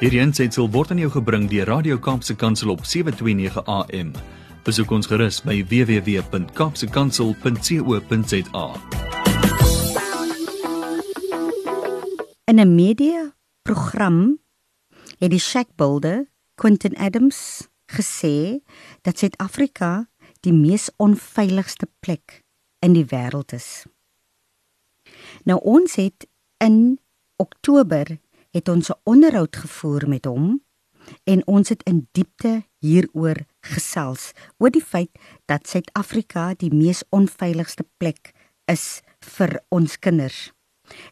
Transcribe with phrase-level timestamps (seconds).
[0.00, 4.16] Hierdie aanseit word aan jou gebring deur Radio Kaapse Kansel op 7:29 AM.
[4.64, 8.66] Besoek ons gerus by www.kapsekansel.co.za.
[12.48, 14.38] In 'n media program
[15.18, 18.60] het die Shackbuilder Quentin Adams gesê
[19.02, 20.08] dat Suid-Afrika
[20.40, 22.44] die mees onveiligste plek
[22.78, 23.84] in die wêreld is.
[25.44, 27.00] Nou ons het in
[27.36, 28.18] Oktober
[28.50, 30.60] het ons 'n onderhoud gevoer met hom
[31.24, 35.10] en ons het in diepte hieroor gesels oor die feit
[35.44, 38.32] dat Suid-Afrika die mees onveiligste plek
[38.64, 40.52] is vir ons kinders.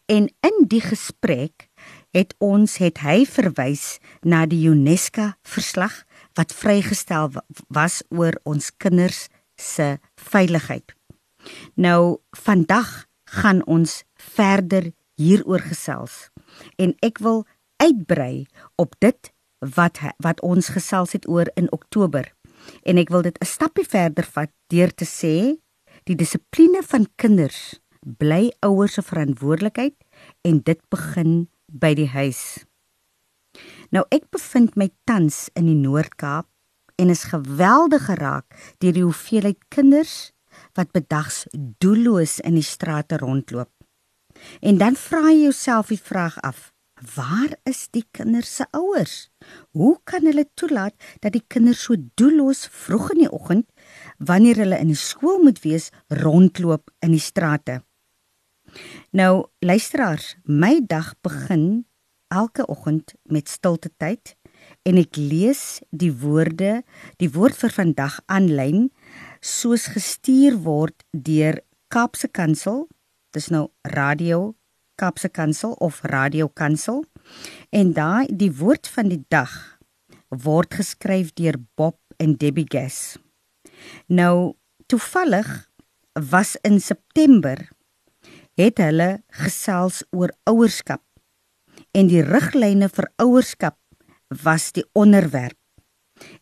[0.07, 1.69] En in die gesprek
[2.11, 6.05] het ons het hy verwys na die UNESCO verslag
[6.39, 7.31] wat vrygestel
[7.69, 10.95] was oor ons kinders se veiligheid.
[11.75, 14.03] Nou vandag gaan ons
[14.35, 16.29] verder hieroor gesels
[16.77, 17.45] en ek wil
[17.83, 19.33] uitbrei op dit
[19.75, 22.33] wat wat ons gesels het oor in Oktober
[22.83, 25.59] en ek wil dit 'n stappie verder vat deur te sê
[26.05, 29.97] die dissipline van kinders bly ouers se verantwoordelikheid
[30.43, 32.65] en dit begin by die huis.
[33.91, 36.49] Nou ek bevind my tans in die Noord-Kaap
[36.99, 38.47] en is geweldig geraak
[38.79, 40.33] deur die hoeveelheid kinders
[40.75, 41.45] wat bedags
[41.79, 43.71] doelloos in die strate rondloop.
[44.61, 46.73] En dan vra jy jouself die vraag af:
[47.15, 49.29] Waar is die kinders se ouers?
[49.71, 53.69] Hoe kan hulle toelaat dat die kinders so doelloos vroeg in die oggend
[54.19, 55.91] wanneer hulle in die skool moet wees
[56.23, 57.83] rondloop in die strate?
[59.15, 61.87] Nou, luisteraars, my dag begin
[62.29, 64.35] elke oggend met stilte tyd
[64.83, 66.83] en ek lees die woorde,
[67.23, 68.89] die woord vir vandag aanlyn
[69.41, 72.85] soos gestuur word deur Kaapse Kansel
[73.37, 74.55] dis nou radio
[74.99, 77.05] Kapse Kansel of Radio Kansel
[77.71, 79.53] en daai die woord van die dag
[80.29, 83.19] word geskryf deur Bob en Debbie Gas.
[84.09, 84.57] Nou
[84.89, 85.49] toevallig
[86.31, 87.69] was in September
[88.59, 91.05] het hulle gesels oor ouerskap
[91.95, 93.79] en die riglyne vir ouerskap
[94.45, 95.57] was die onderwerp.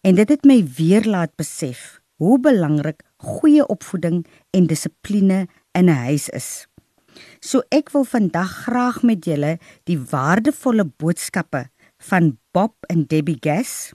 [0.00, 4.24] En dit het my weer laat besef hoe belangrik goeie opvoeding
[4.56, 6.66] en dissipline in 'n huis is.
[7.40, 9.56] So ek wil vandag graag met julle
[9.88, 11.66] die waardevolle boodskappe
[12.10, 13.92] van Bob en Debbie Gas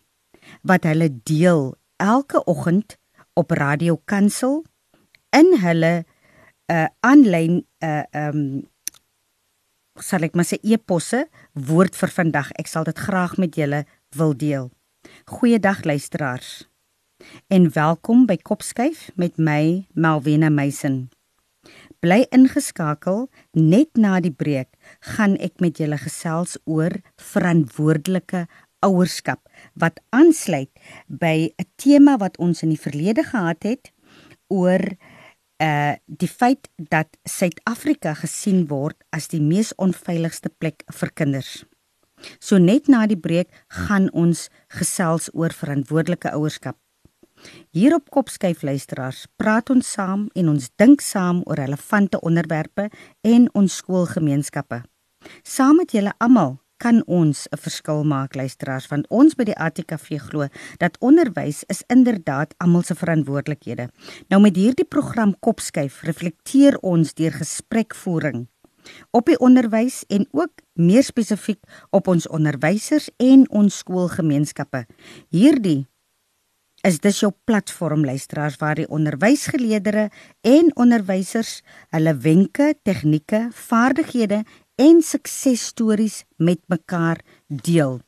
[0.68, 2.98] wat hulle deel elke oggend
[3.34, 4.64] op Radio Kansel
[5.38, 5.94] in hulle
[6.72, 8.42] uh aanlyn uh um
[10.00, 12.52] sal ek maar sê e-posse woord vir vandag.
[12.58, 13.84] Ek sal dit graag met julle
[14.18, 14.72] wil deel.
[15.30, 16.68] Goeiedag luisteraars.
[17.54, 21.12] En welkom by Kopskyf met my Malwena Meisen.
[22.02, 24.72] Bly ingeskakel net na die breek
[25.14, 28.48] gaan ek met julle gesels oor verantwoordelike
[28.82, 29.46] ouerskap
[29.84, 30.72] wat aansluit
[31.06, 33.94] by 'n tema wat ons in die verlede gehad het
[34.50, 34.82] oor
[35.62, 41.66] uh die feit dat Suid-Afrika gesien word as die mees onveiligste plek vir kinders.
[42.40, 46.81] So net na die breek gaan ons gesels oor verantwoordelike ouerskap.
[47.72, 52.90] Hier op Kopskyf luisteraars, praat ons saam en ons dink saam oor relevante onderwerpe
[53.22, 54.82] en ons skoolgemeenskappe.
[55.44, 60.18] Saam met julle almal kan ons 'n verskil maak luisteraars want ons by die ATKV
[60.30, 60.48] glo
[60.78, 63.90] dat onderwys is inderdaad almal se verantwoordelikhede.
[64.30, 68.48] Nou met hierdie program Kopskyf reflekteer ons deur gesprekvoering
[69.12, 71.60] op die onderwys en ook meer spesifiek
[71.90, 74.86] op ons onderwysers en ons skoolgemeenskappe.
[75.30, 75.88] Hierdie
[76.88, 81.62] is dis jou platform luisteraars waar die onderwysgeleerders en onderwysers
[81.94, 84.44] hulle wenke, tegnieke, vaardighede
[84.82, 88.00] en suksesstories met mekaar deel.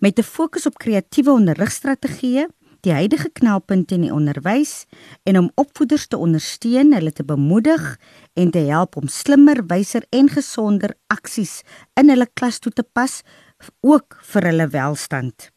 [0.00, 2.46] Met 'n fokus op kreatiewe onderrigstrategieë,
[2.80, 4.86] die huidige knelpunte in die onderwys
[5.28, 7.98] en om opvoeders te ondersteun, hulle te bemoedig
[8.32, 11.60] en te help om slimmer, wyser en gesonder aksies
[12.00, 13.22] in hulle klas toe te pas
[13.80, 15.50] ook vir hulle welstand.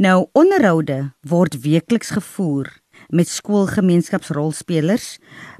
[0.00, 2.70] Nou onderhoude word weekliks gevoer
[3.12, 5.18] met skoolgemeenskapsrolspelers,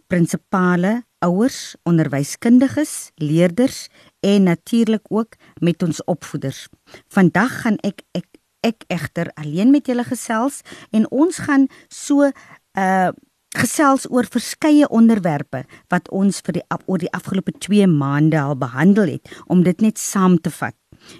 [0.08, 3.88] prinsipale, ouers, onderwyskundiges, leerders
[4.24, 6.68] en natuurlik ook met ons opvoeders.
[7.12, 8.24] Vandag gaan ek ek
[8.64, 10.62] ek egter alleen met julle gesels
[10.96, 12.32] en ons gaan so
[12.78, 13.12] uh
[13.50, 19.18] gesels oor verskeie onderwerpe wat ons vir die oor die afgelope 2 maande al behandel
[19.18, 20.76] het om dit net saam te vat.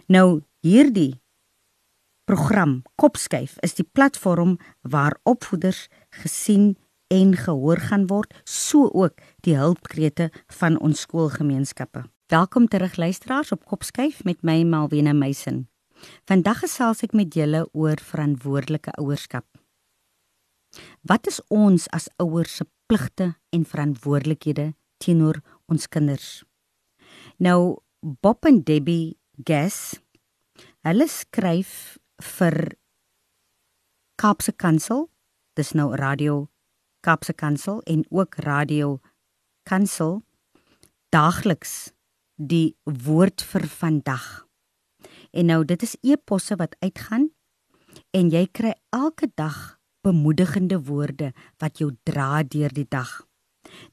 [0.06, 1.18] Nou hierdie
[2.30, 4.52] program Kopskyf is die platform
[4.86, 5.88] waar opvoeders
[6.22, 6.76] gesien
[7.10, 10.28] en gehoor gaan word, so ook die hulpkrete
[10.60, 12.04] van ons skoolgemeenskappe.
[12.30, 15.64] Welkom terug luisteraars op Kopskyf met my Malwena Meisen.
[16.30, 19.48] Vandag gesels ek met julle oor verantwoordelike ouerskap.
[21.02, 24.68] Wat is ons as ouers se pligte en verantwoordelikhede
[25.02, 26.44] teenoor ons kinders?
[27.42, 27.80] Nou
[28.22, 29.98] Bob en Debbie Gass
[30.86, 32.76] hulle skryf vir
[34.20, 35.08] Kaapse Kansel,
[35.56, 36.48] dis nou radio
[37.00, 38.98] Kaapse Kansel en ook radio
[39.64, 40.20] Kansel
[41.10, 41.92] daagliks
[42.36, 44.26] die woord vir vandag.
[45.32, 47.30] En nou dit is eposse wat uitgaan
[48.16, 53.20] en jy kry elke dag bemoedigende woorde wat jou dra deur die dag.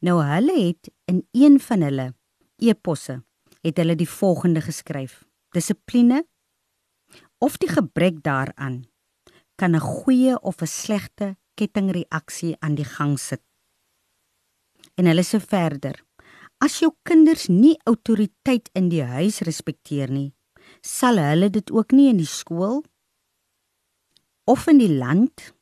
[0.01, 2.11] Nou hulle het in een van hulle
[2.63, 3.21] eposse
[3.63, 6.23] het hulle die volgende geskryf: Dissipline
[7.37, 8.85] of die gebrek daaraan
[9.55, 13.43] kan 'n goeie of 'n slegte kettingreaksie aan die gang sit.
[14.95, 16.05] En hulle sê verder:
[16.57, 20.33] As jou kinders nie autoriteit in die huis respekteer nie,
[20.81, 22.83] sal hulle dit ook nie in die skool
[24.45, 25.53] of in die land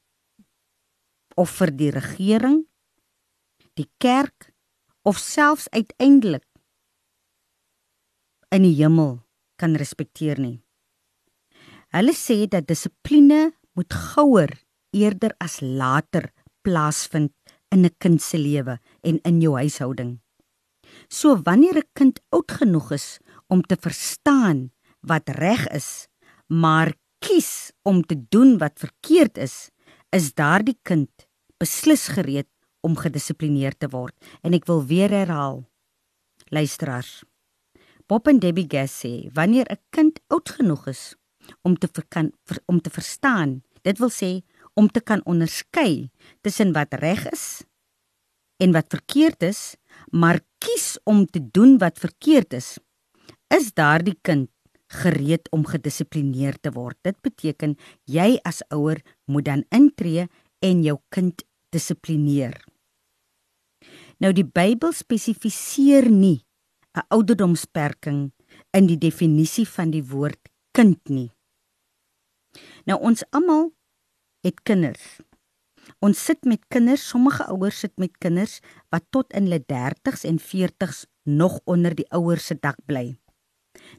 [1.36, 2.68] of vir die regering,
[3.76, 4.54] die kerk
[5.04, 6.46] of selfs uiteindelik
[8.56, 9.20] in die hemel
[9.60, 10.65] kan respekteer nie.
[11.96, 14.52] Hulle sê dat dissipline moet gouer
[14.92, 16.28] eerder as later
[16.68, 17.32] plaasvind
[17.72, 20.20] in 'n kind se lewe en in jou huishouding.
[21.08, 26.08] So wanneer 'n kind oud genoeg is om te verstaan wat reg is,
[26.48, 29.72] maar kies om te doen wat verkeerd is,
[30.12, 31.28] is daardie kind
[31.58, 32.52] beslis gereed
[32.82, 34.16] om gedissiplineerd te word.
[34.44, 35.64] En ek wil weer herhaal.
[36.52, 37.24] Luisteraars.
[38.08, 41.16] Bob en Debbie Gass sê wanneer 'n kind oud genoeg is
[41.62, 42.32] om te kan
[42.66, 44.42] om te verstaan, dit wil sê
[44.74, 46.10] om te kan onderskei
[46.42, 47.64] tussen wat reg is
[48.64, 49.76] en wat verkeerd is,
[50.12, 52.78] maar kies om te doen wat verkeerd is,
[53.52, 54.50] is daardie kind
[55.02, 56.98] gereed om gedissiplineerd te word.
[57.04, 57.76] Dit beteken
[58.08, 60.28] jy as ouer moet dan intree
[60.64, 61.44] en jou kind
[61.76, 62.56] dissiplineer.
[64.24, 66.46] Nou die Bybel spesifiseer nie
[66.96, 68.32] 'n ouderdomsperking
[68.72, 70.40] in die definisie van die woord
[70.72, 71.35] kind nie.
[72.86, 73.72] Nou ons almal
[74.46, 75.20] het kinders.
[76.00, 78.60] Ons sit met kinders, sommige ouers sit met kinders
[78.94, 83.16] wat tot in hulle 30s en 40s nog onder die ouers se dak bly.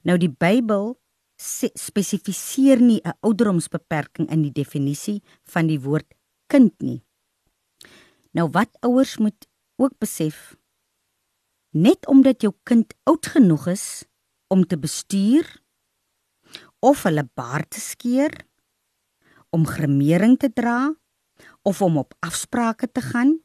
[0.03, 0.97] Nou die Bybel
[1.37, 6.15] spesifiseer nie 'n ouderdomsbeperking in die definisie van die woord
[6.47, 7.03] kind nie.
[8.33, 10.57] Nou wat ouers moet ook besef,
[11.71, 14.05] net omdat jou kind oud genoeg is
[14.49, 15.63] om te bestuur
[16.81, 18.33] of hulle baard te skeer,
[19.51, 20.95] om gremering te dra
[21.63, 23.37] of om op afsprake te gaan,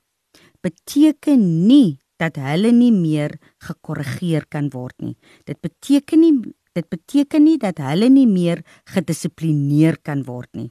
[0.61, 5.15] beteken nie dat hulle nie meer gekorrigeer kan word nie.
[5.45, 6.35] Dit beteken nie
[6.71, 8.61] dit beteken nie dat hulle nie meer
[8.93, 10.69] gedissiplineer kan word nie.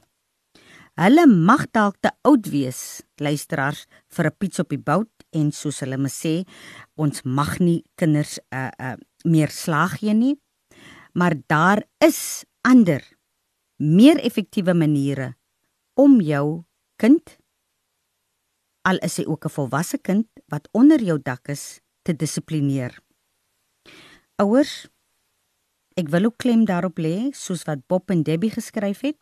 [0.97, 5.79] Hulle mag dalk te oud wees, luisteraars, vir 'n piets op die bout en soos
[5.81, 6.43] hulle me sê,
[6.97, 10.35] ons mag nie kinders uh uh meer slag gee nie.
[11.13, 13.01] Maar daar is ander
[13.77, 15.31] meer effektiewe maniere
[15.97, 16.63] om jou
[17.01, 17.37] kind
[18.85, 22.99] al is hy ook 'n volwasse kind wat onder jou dak is te dissiplineer.
[24.35, 24.87] Ouers,
[25.95, 29.17] ek wil ook klem daarop lê soos wat Bob en Debbie geskryf het,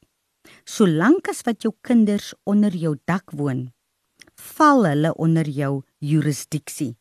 [0.64, 3.74] solank as wat jou kinders onder jou dak woon,
[4.36, 6.96] val hulle onder jou jurisdiksie.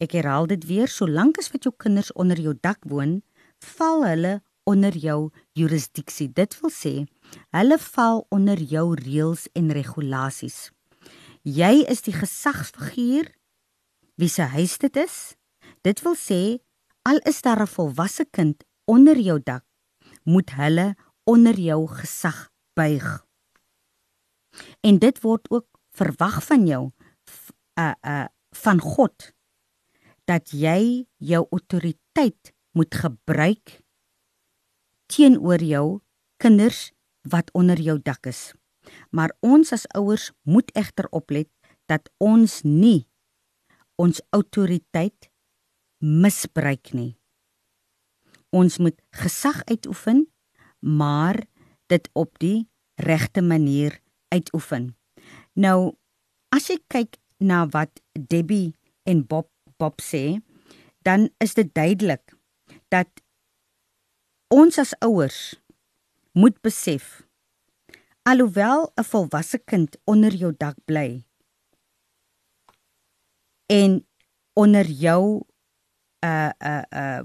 [0.00, 3.22] Ek herhaal dit weer, solank as wat jou kinders onder jou dak woon,
[3.60, 6.28] val hulle onder jou jurisdiksie.
[6.30, 6.94] Dit wil sê,
[7.56, 10.70] hulle val onder jou reëls en regulasies.
[11.42, 13.30] Jy is die gesagsfiguur
[14.20, 15.16] wie se huis dit is.
[15.82, 16.60] Dit wil sê
[17.08, 19.64] al is daar 'n volwasse kind onder jou dak,
[20.24, 23.26] moet hulle onder jou gesag buig.
[24.80, 26.90] En dit word ook verwag van jou
[27.78, 29.32] uh uh van God
[30.24, 33.79] dat jy jou autoriteit moet gebruik
[35.10, 36.00] teenoor jou
[36.40, 36.90] kinders
[37.28, 38.52] wat onder jou dak is.
[39.10, 41.50] Maar ons as ouers moet egter oplet
[41.90, 43.06] dat ons nie
[44.00, 45.28] ons autoriteit
[46.00, 47.18] misbruik nie.
[48.50, 50.24] Ons moet gesag uitoefen,
[50.80, 51.42] maar
[51.92, 54.00] dit op die regte manier
[54.32, 54.94] uitoefen.
[55.52, 55.92] Nou,
[56.54, 58.72] as jy kyk na wat Debbie
[59.04, 59.50] en Bob
[59.80, 60.40] Bob sê,
[61.04, 62.34] dan is dit duidelik
[62.92, 63.19] dat
[64.50, 65.40] ons as ouers
[66.34, 67.22] moet besef
[68.22, 71.22] alhoewel 'n volwasse kind onder jou dak bly
[73.66, 74.06] en
[74.52, 75.46] onder jou
[76.24, 77.22] uh uh uh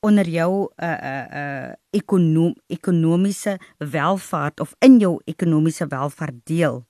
[0.00, 6.86] onder jou uh, uh, uh, ekonom ekonomiese welvaart of in jou ekonomiese welvaart deel.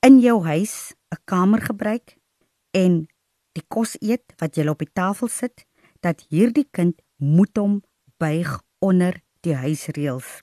[0.00, 2.16] In jou huis 'n kamer gebruik
[2.70, 3.06] en
[3.52, 5.67] die kos eet wat jy op die tafel sit,
[6.04, 7.80] dat hierdie kind moet hom
[8.18, 10.40] buig onder die huisreëls.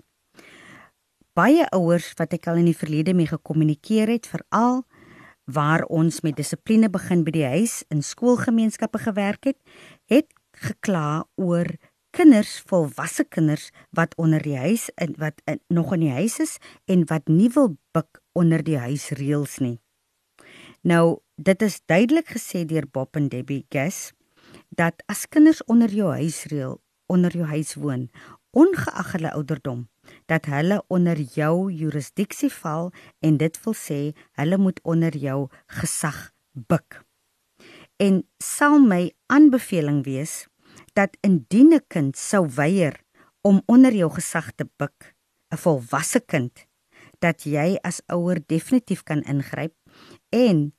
[1.35, 4.85] Baie ouers wat ek al in die verlede mee gekommunikeer het, veral
[5.45, 9.59] waar ons met dissipline begin by die huis in skoolgemeenskappe gewerk het,
[10.09, 11.67] het gekla oor
[12.15, 16.57] kinders, volwasse kinders wat onder die huis in wat in, nog in die huis is
[16.87, 19.77] en wat nie wil buk onder die huisreëls nie.
[20.87, 24.13] Nou, dit is duidelik gesê deur Bob en Debbie Gas
[24.75, 28.09] dat as kinders onder jou huisreël, onder jou huis woon,
[28.55, 29.87] ongeag hulle ouderdom,
[30.31, 33.99] dat hulle onder jou jurisdiksie val en dit wil sê
[34.39, 35.47] hulle moet onder jou
[35.79, 37.01] gesag buk.
[37.97, 40.45] En sal my aanbeveling wees
[40.93, 43.03] dat indien 'n kind sou weier
[43.41, 45.15] om onder jou gesag te buk,
[45.51, 46.65] 'n volwasse kind,
[47.19, 49.73] dat jy as ouer definitief kan ingryp
[50.29, 50.73] en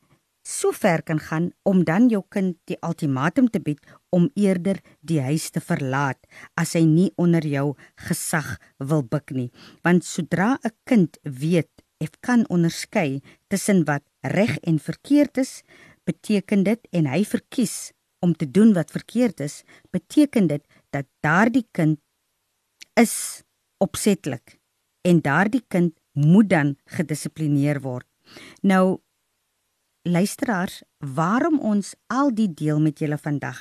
[0.47, 3.83] so ver kan gaan om dan jou kind die ultimatum te bied
[4.15, 6.21] om eerder die huis te verlaat
[6.55, 7.73] as hy nie onder jou
[8.07, 9.51] gesag wil buig nie.
[9.83, 15.63] Want sodra 'n kind weet of kan onderskei tussen wat reg en verkeerd is
[16.05, 21.67] beteken dit en hy verkies om te doen wat verkeerd is beteken dit dat daardie
[21.73, 21.99] kind
[22.95, 23.43] is
[23.79, 24.61] opsetlik
[25.03, 28.07] en daardie kind moet dan gedissiplineer word.
[28.63, 29.01] Nou
[30.07, 33.59] luisteraars, waarom ons al die deel met julle vandag.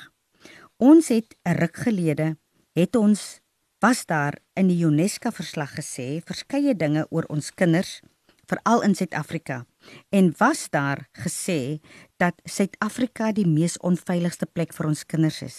[0.78, 2.38] Ons het 'n ruk gelede
[2.74, 3.40] het ons
[3.80, 8.02] was daar in die UNESCO verslag gesê verskeie dinge oor ons kinders
[8.50, 9.66] veral in Suid-Afrika
[10.10, 11.80] en was daar gesê
[12.18, 15.58] dat Suid-Afrika die mees onveiligste plek vir ons kinders is.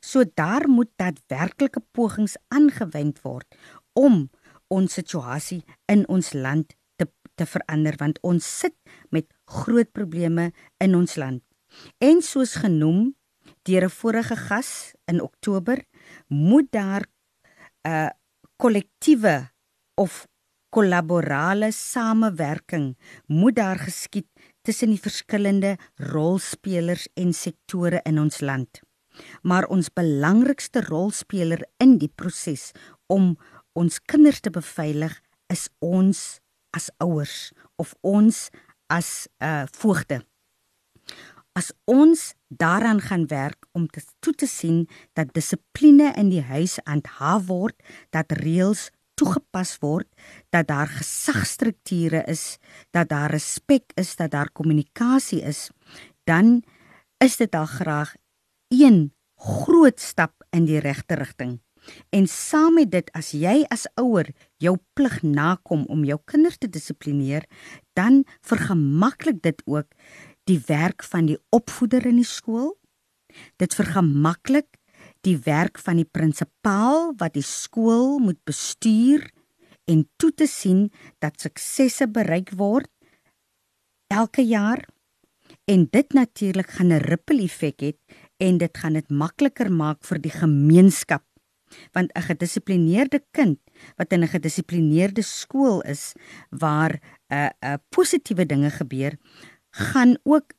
[0.00, 3.46] So daar moet daadwerklike pogings aangewend word
[3.92, 4.30] om
[4.68, 5.62] ons situasie
[5.92, 8.74] in ons land te te verander want ons sit
[9.12, 11.42] met groot probleme in ons land.
[11.98, 13.14] En soos genoem
[13.62, 15.84] deur 'n vorige gas in Oktober,
[16.28, 17.04] moet daar
[17.82, 18.10] 'n uh,
[18.56, 19.50] kollektiewe
[19.94, 20.26] of
[20.76, 24.26] kollaborale samewerking moet daar geskied
[24.62, 25.76] tussen die verskillende
[26.12, 28.80] rolspelers en sektore in ons land.
[29.42, 32.72] Maar ons belangrikste rolspeler in die proses
[33.06, 33.36] om
[33.72, 35.14] ons kinders te beveilig
[35.52, 36.40] is ons
[36.76, 38.48] as ouers of ons
[38.86, 40.26] as 'n uh, voogde.
[41.52, 46.78] As ons daaraan gaan werk om te toe te sien dat dissipline in die huis
[46.84, 50.08] handhaaf word, dat reëls toegepas word,
[50.52, 52.58] dat daar gesagstrukture is,
[52.90, 55.70] dat daar respek is, dat daar kommunikasie is,
[56.24, 56.62] dan
[57.24, 58.14] is dit al graag
[58.68, 61.65] een groot stap in die regte rigting.
[62.10, 64.30] En saam met dit as jy as ouer
[64.62, 67.46] jou plig nakom om jou kinders te dissiplineer,
[67.94, 69.88] dan vergemaklik dit ook
[70.46, 72.76] die werk van die opvoeder in die skool.
[73.60, 74.78] Dit vergemaklik
[75.26, 79.26] die werk van die prinsipaal wat die skool moet bestuur
[79.90, 80.88] en toe te sien
[81.22, 82.90] dat suksesse bereik word
[84.12, 84.82] elke jaar
[85.70, 87.92] en dit natuurlik gaan 'n ripple effek hê
[88.38, 91.24] en dit gaan dit makliker maak vir die gemeenskap
[91.92, 93.58] want 'n gedissiplineerde kind
[93.96, 96.12] wat in 'n gedissiplineerde skool is
[96.50, 99.16] waar 'n uh, 'n uh, positiewe dinge gebeur,
[99.70, 100.52] gaan ook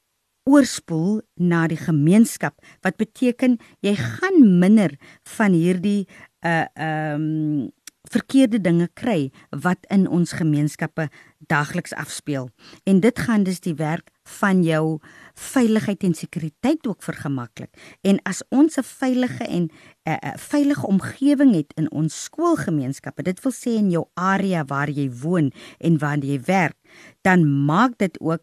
[0.43, 6.07] oorspoel na die gemeenskap wat beteken jy gaan minder van hierdie
[6.41, 7.75] 'n uh, ehm um,
[8.07, 11.09] verkeerde dinge kry wat in ons gemeenskappe
[11.51, 12.49] daagliks afspeel.
[12.83, 14.09] En dit gaan dus die werk
[14.39, 14.99] van jou
[15.37, 17.71] veiligheid en sekuriteit ook vergemaklik.
[18.01, 19.71] En as ons 'n veilige en 'n
[20.09, 24.89] uh, uh, veilige omgewing het in ons skoolgemeenskappe, dit wil sê in jou area waar
[24.89, 26.77] jy woon en waar jy werk,
[27.21, 28.41] dan maak dit ook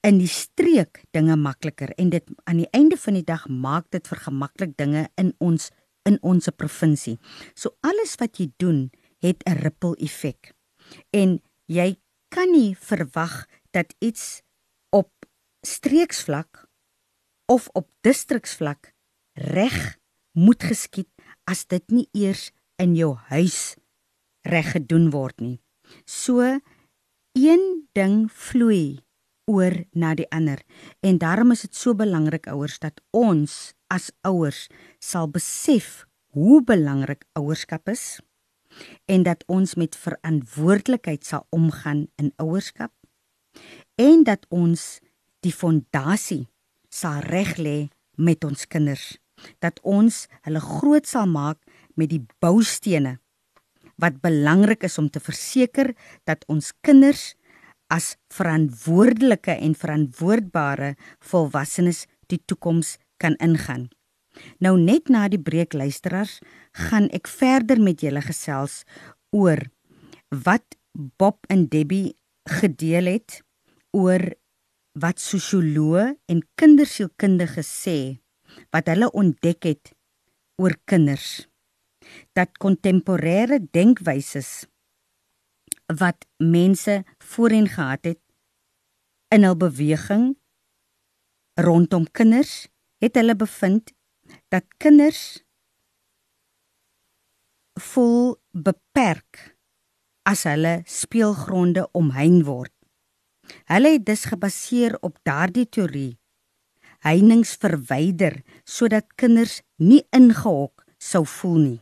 [0.00, 4.08] in die streek dinge makliker en dit aan die einde van die dag maak dit
[4.08, 5.70] vergemaklik dinge in ons
[6.08, 7.18] in ons provinsie.
[7.54, 8.90] So alles wat jy doen,
[9.20, 10.54] het 'n ripple effek.
[11.10, 14.42] En jy kan nie verwag dat iets
[15.66, 16.66] streeksvlak
[17.52, 18.92] of op distriksvlak
[19.32, 19.98] reg
[20.32, 21.10] moet geskied
[21.48, 23.76] as dit nie eers in jou huis
[24.46, 25.58] reg gedoen word nie.
[26.04, 26.44] So
[27.38, 27.64] een
[27.96, 29.00] ding vloei
[29.48, 30.60] oor na die ander
[31.00, 34.66] en daarom is dit so belangrik ouers dat ons as ouers
[35.00, 36.04] sal besef
[36.36, 38.20] hoe belangrik ouerskap is
[39.08, 42.92] en dat ons met verantwoordelikheid sal omgaan in ouerskap
[43.96, 45.00] en dat ons
[45.44, 46.46] die fondasie
[46.90, 49.16] sal reglê met ons kinders
[49.62, 51.58] dat ons hulle groot sal maak
[51.94, 53.18] met die boustene
[54.02, 55.92] wat belangrik is om te verseker
[56.26, 57.34] dat ons kinders
[57.92, 60.94] as verantwoordelike en verantwoordbare
[61.30, 63.88] volwassenes die toekoms kan ingaan.
[64.62, 66.38] Nou net na die breek luisteraars,
[66.76, 68.84] gaan ek verder met julle gesels
[69.34, 69.64] oor
[70.30, 72.14] wat Bob en Debbie
[72.48, 73.40] gedeel het
[73.96, 74.22] oor
[75.02, 77.98] wat sosioloë en kindersielkundiges sê
[78.74, 79.92] wat hulle ontdek het
[80.62, 81.48] oor kinders
[82.38, 84.66] dat kontemporêre denkwyses
[86.00, 87.02] wat mense
[87.32, 88.22] voorheen gehad het
[89.34, 90.30] in hul beweging
[91.68, 92.66] rondom kinders
[93.02, 93.92] het hulle bevind
[94.52, 95.42] dat kinders
[97.78, 99.54] voel beperk
[100.28, 102.77] as hulle speelgronde omheind word.
[103.70, 106.18] Hulle het dus gebaseer op daardie teorie
[107.04, 111.80] heininge verwyder sodat kinders nie ingehok sou voel nie.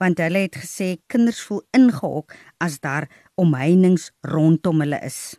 [0.00, 2.34] Want hulle het gesê kinders voel ingehok
[2.64, 3.08] as daar
[3.40, 5.36] omheinings rondom hulle is.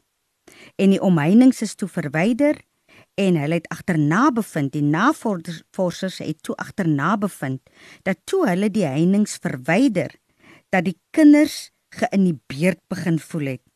[0.77, 2.59] En die omheinings is toe verwyder
[3.17, 7.61] en hulle het agterna bevind die navorsers het toe agterna bevind
[8.05, 10.13] dat toe hulle die heininge verwyder
[10.73, 13.66] dat die kinders geïnhibeerd begin voel het.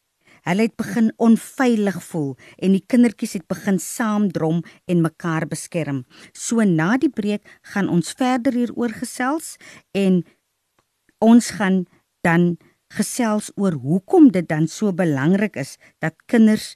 [0.47, 6.03] Hulle het begin onveilig voel en die kindertjies het begin saamdrom en mekaar beskerm.
[6.33, 9.55] So na die breek gaan ons verder hieroor gesels
[9.97, 10.23] en
[11.21, 11.83] ons gaan
[12.25, 12.55] dan
[12.91, 16.75] gesels oor hoekom dit dan so belangrik is dat kinders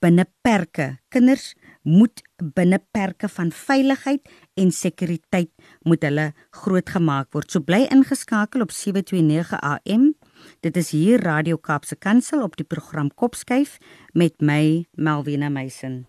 [0.00, 1.52] binne perke, kinders
[1.84, 2.22] moet
[2.56, 4.28] binne perke van veiligheid
[4.60, 5.50] en sekuriteit
[5.84, 7.50] moet hulle grootgemaak word.
[7.52, 10.14] So bly ingeskakel op 729 AM.
[10.60, 13.78] Dit is hier Radio Kaapse Kansel op die program Kopskyf
[14.12, 16.06] met my Malwena Meisen.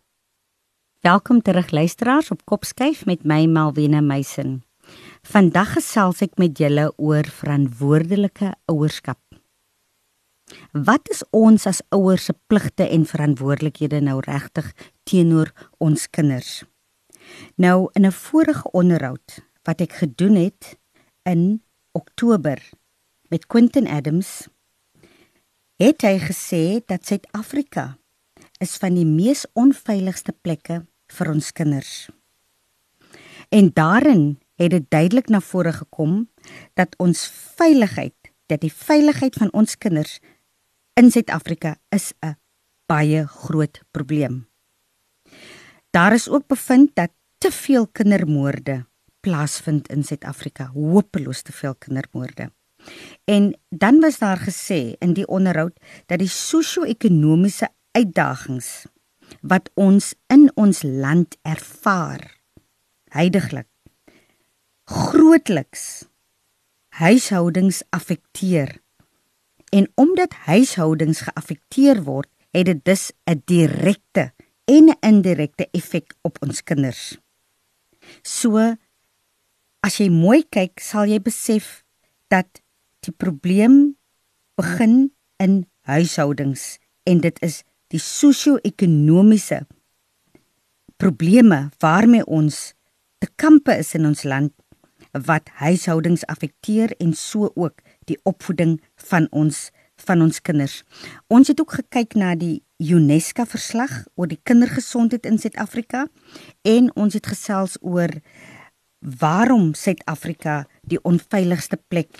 [1.01, 4.63] Welkom terug luisteraars op Kopskyf met my Malwena Meisen.
[5.21, 9.19] Vandag gesels ek met julle oor verantwoordelike ouerskap.
[10.71, 14.71] Wat is ons as ouers se pligte en verantwoordelikhede nou regtig
[15.03, 16.63] teenoor ons kinders?
[17.57, 20.77] Nou in 'n vorige onderhoud wat ek gedoen het
[21.23, 22.61] in Oktober
[23.29, 24.47] met Quentin Adams
[25.81, 27.97] het hy gesê dat Suid-Afrika
[28.63, 30.85] is van die mees onveiligste plekke
[31.17, 32.07] vir ons kinders.
[33.49, 36.25] En daarin het dit duidelik na vore gekom
[36.73, 38.15] dat ons veiligheid,
[38.47, 40.19] dat die veiligheid van ons kinders
[40.95, 42.37] in Suid-Afrika is 'n
[42.87, 44.47] baie groot probleem.
[45.91, 48.85] Daar is ook bevind dat te veel kindermoorde
[49.19, 52.51] plaasvind in Suid-Afrika, hopeloos te veel kindermoorde.
[53.25, 58.85] En dan was daar gesê in die onderhoud dat die sosio-ekonomiese uitdagings
[59.41, 62.37] wat ons in ons land ervaar
[63.09, 63.67] heidaglik
[64.85, 66.05] grootliks
[67.01, 68.79] huishoudings affekteer
[69.75, 74.33] En omdat huishoudings geaffekteer word, het dit dus 'n direkte
[74.65, 77.17] en 'n indirekte effek op ons kinders.
[78.21, 78.75] So
[79.79, 81.83] as jy mooi kyk, sal jy besef
[82.27, 82.61] dat
[83.05, 83.95] die probleem
[84.59, 87.61] begin in huishoudings en dit is
[87.93, 89.65] die sosio-ekonomiese
[91.01, 92.73] probleme waarmee ons
[93.21, 94.53] te kampe is in ons land
[95.25, 99.69] wat huishoudings affekteer en so ook die opvoeding van ons
[100.03, 100.81] van ons kinders.
[101.31, 106.01] Ons het ook gekyk na die UNESCO verslag oor die kindergesondheid in Suid-Afrika
[106.67, 108.11] en ons het gesels oor
[108.99, 112.11] waarom Suid-Afrika die onveiligste plek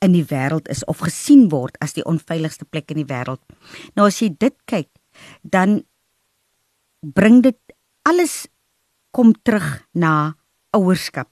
[0.00, 3.40] in die wêreld is of gesien word as die onveiligste plek in die wêreld.
[3.94, 4.88] Nou as jy dit kyk,
[5.42, 5.82] dan
[7.00, 7.58] bring dit
[8.08, 8.48] alles
[9.12, 10.36] kom terug na
[10.76, 11.30] ouerskap.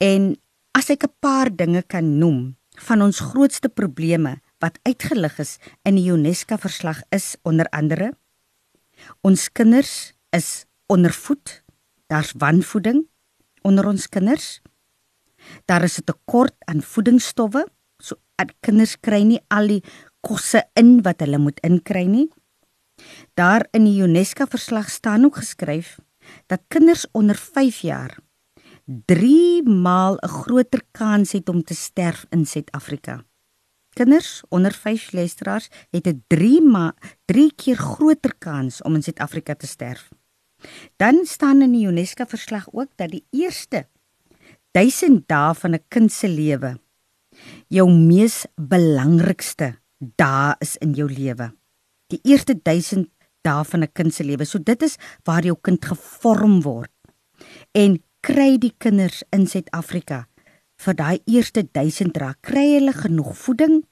[0.00, 0.36] En
[0.74, 5.94] as ek 'n paar dinge kan noem van ons grootste probleme wat uitgelig is in
[5.94, 8.12] die UNESCO verslag is onder andere
[9.20, 11.62] ons kinders is ondervoed.
[12.06, 13.06] Daar's wanvoeding
[13.62, 14.60] onder ons kinders.
[15.64, 17.66] Daar is 'n tekort aan voedingsstowwe.
[18.02, 18.16] So
[18.60, 19.84] kinders kry nie al die
[20.20, 22.30] kosse in wat hulle moet inkry nie.
[23.34, 25.98] Daar in die UNESCO verslag staan ook geskryf
[26.46, 28.18] dat kinders onder 5 jaar
[28.84, 33.24] 3 maal 'n groter kans het om te sterf in Suid-Afrika.
[33.92, 39.54] Kinders onder 5 luisteraars het 'n 3 ma 3 keer groter kans om in Suid-Afrika
[39.54, 40.08] te sterf.
[40.96, 43.88] Dan staan in die UNESCO verslag ook dat die eerste
[44.72, 46.78] 1000 dae van 'n kind se lewe
[47.72, 49.76] jou mees belangrikste
[50.18, 51.52] dae is in jou lewe.
[52.12, 53.08] Die eerste 1000
[53.46, 54.44] dae van 'n kind se lewe.
[54.44, 56.90] So dit is waar jou kind gevorm word.
[57.72, 60.26] En kry die kinders in Suid-Afrika
[60.76, 63.84] vir daai eerste 1000 rand kry hulle genoeg voeding?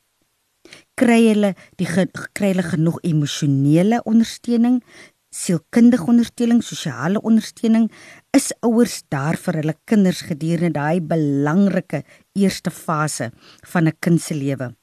[0.95, 1.87] Kry hulle die
[2.33, 4.83] kry hulle genoeg emosionele ondersteuning,
[5.31, 7.91] sielkundige ondersteuning, sosiale ondersteuning?
[8.37, 12.03] Is ouers daar vir hulle kinders gedurende daai belangrike
[12.39, 13.31] eerste fase
[13.73, 14.75] van 'n kind se lewe?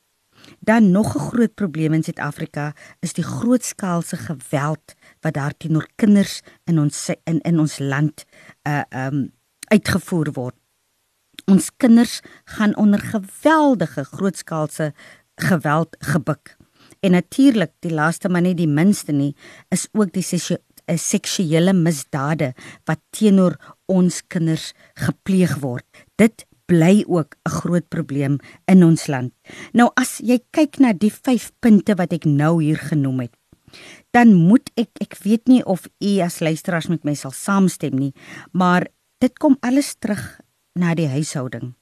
[0.59, 6.41] Dan nog 'n groot probleem in Suid-Afrika is die grootskaalse geweld wat daar teenoor kinders
[6.65, 8.25] in ons in in ons land
[8.63, 9.31] uh um
[9.67, 10.55] uitgevoer word.
[11.45, 14.93] Ons kinders gaan onder geweldige grootskaalse
[15.35, 16.56] geweld gebuk.
[17.01, 19.35] En natuurlik, die laaste maar nie die minste nie,
[19.69, 22.53] is ook die eh, seksuele misdade
[22.85, 25.85] wat teenoor ons kinders gepleeg word.
[26.15, 29.33] Dit bly ook 'n groot probleem in ons land.
[29.73, 33.33] Nou as jy kyk na die 5 punte wat ek nou hier genoem het,
[34.11, 38.13] dan moet ek ek weet nie of u as luisteraars met my sal saamstem nie,
[38.51, 38.87] maar
[39.19, 40.39] dit kom alles terug
[40.75, 41.73] na die huishouding.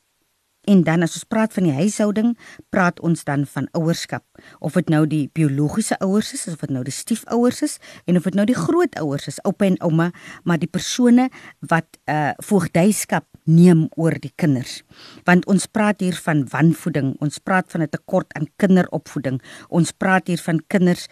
[0.66, 2.34] En dan as ons praat van die huishouding,
[2.74, 4.24] praat ons dan van ouerskap.
[4.60, 8.28] Of dit nou die biologiese ouers is, of dit nou die stiefouers is en of
[8.28, 10.12] dit nou die grootouers is, oupa en ouma,
[10.44, 14.82] maar die persone wat uh voogdyskap neem oor die kinders.
[15.26, 19.42] Want ons praat hier van wanvoeding, ons praat van 'n tekort aan kinderopvoeding.
[19.70, 21.08] Ons praat hier van kinders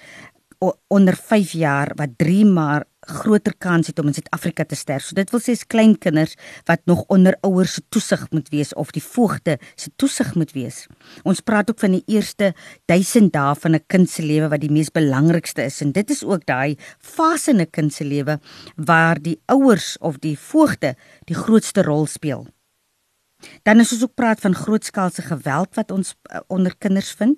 [0.87, 5.03] onder 5 jaar wat 3 maar groter kans het om in Suid-Afrika te sterf.
[5.03, 6.35] So dit wil sê klein kinders
[6.69, 10.87] wat nog onder ouers se toesig moet wees of die voogte se toesig moet wees.
[11.23, 12.53] Ons praat ook van die eerste
[12.85, 16.23] 1000 dae van 'n kind se lewe wat die mees belangrikste is en dit is
[16.23, 18.39] ook daai fase in 'n kind se lewe
[18.75, 22.47] waar die ouers of die voogte die grootste rol speel.
[23.63, 27.37] Dan is ons ook praat van grootskaalse geweld wat ons uh, onder kinders vind.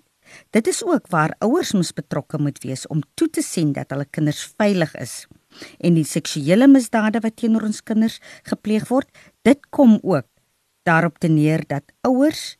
[0.52, 4.06] Dit is ook waar ouers moet betrokke moet wees om toe te sien dat hulle
[4.06, 5.26] kinders veilig is
[5.80, 9.08] en die seksuele misdade wat teenoor ons kinders gepleeg word,
[9.48, 10.28] dit kom ook
[10.86, 12.58] daarop te neer dat ouers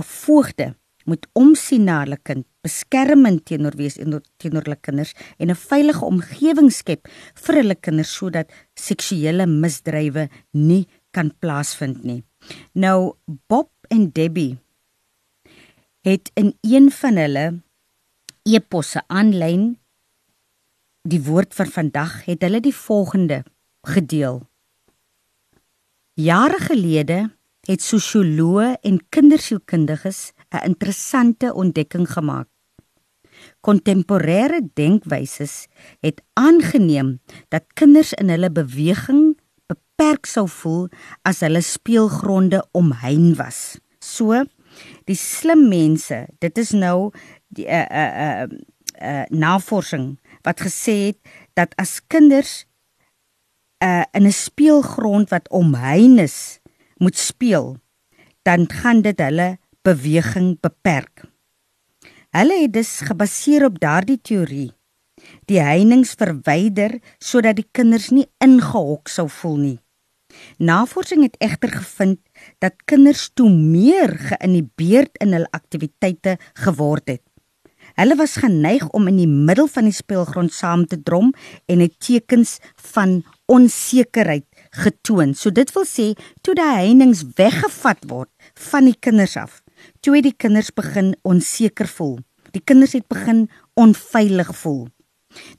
[0.00, 0.74] 'n voogde
[1.06, 6.04] moet omsien na hulle kind, beskerming teenoor wees en teenoor hulle kinders en 'n veilige
[6.04, 12.24] omgewing skep vir hulle kinders sodat seksuele misdrywe nie kan plaasvind nie.
[12.74, 13.16] Nou
[13.48, 14.58] Bob en Debbie
[16.06, 17.46] het in een van hulle
[18.46, 19.72] eposse aanlyn
[21.02, 23.40] die woord van vandag het hulle die volgende
[23.86, 24.44] gedeel.
[26.14, 27.18] Jare gelede
[27.66, 32.48] het sosioloë en kindersielkundiges 'n interessante ontdekking gemaak.
[33.60, 35.66] Kontemporêre denkwyses
[36.00, 40.88] het aangeneem dat kinders in hulle beweging beperk sou voel
[41.22, 43.78] as hulle speelgronde omhein was.
[43.98, 44.46] So,
[45.04, 47.10] die slim mense, dit is nou
[47.48, 48.46] die uh, uh, uh,
[49.00, 51.18] uh, navorsing wat gesê het
[51.54, 52.64] dat as kinders
[53.84, 56.60] uh in 'n speelgrond wat omheind is
[56.96, 57.76] moet speel,
[58.42, 61.24] dan gaan dit hulle beweging beperk.
[62.30, 64.72] Hulle het dus gebaseer op daardie teorie
[65.50, 69.78] die heininge verwyder sodat die kinders nie ingehok sou voel nie.
[70.58, 72.20] Navorsing het egter gevind
[72.58, 77.22] dat kinders toe meer geïnhibeerd in hul aktiwiteite geword het.
[77.96, 81.32] Hulle was geneig om in die middel van die speelgrond saam te drom
[81.70, 82.58] en het tekens
[82.92, 84.44] van onsekerheid
[84.82, 85.34] getoon.
[85.34, 86.10] So dit wil sê
[86.42, 88.30] toe die heininge weggevat word
[88.70, 89.62] van die kinders af,
[90.00, 92.18] toe het die kinders begin onseker voel.
[92.52, 94.86] Die kinders het begin onveilig voel.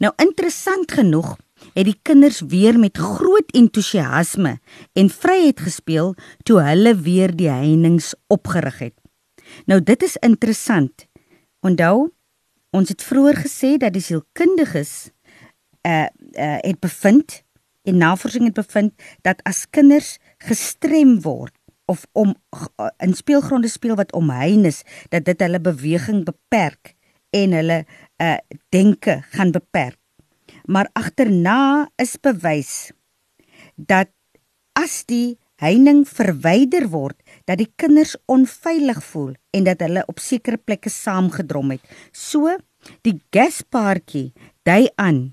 [0.01, 1.35] Nou interessant genoeg
[1.73, 4.57] het die kinders weer met groot entoesiasme
[4.93, 8.95] en vryheid gespeel toe hulle weer die heininge opgerig het.
[9.65, 11.07] Nou dit is interessant.
[11.61, 12.11] Onthou,
[12.75, 15.09] Ons het vroeër gesê dat die sielkundiges
[15.87, 17.41] uh uh het bevind
[17.87, 18.93] en navorsing het bevind
[19.23, 21.55] dat as kinders gestrem word
[21.87, 26.93] of om uh, in speelgronde speel wat omheind is, dat dit hulle beweging beperk
[27.31, 27.85] en hulle
[28.21, 28.35] uh
[28.75, 29.99] denke gaan beperk.
[30.67, 32.91] Maar agterna is bewys
[33.75, 34.11] dat
[34.77, 37.17] as die heining verwyder word,
[37.49, 41.81] dat die kinders onveilig voel en dat hulle op sekere plekke saamgedrom het.
[42.13, 42.51] So
[43.07, 44.33] die gaspaartjie
[44.67, 45.31] dui aan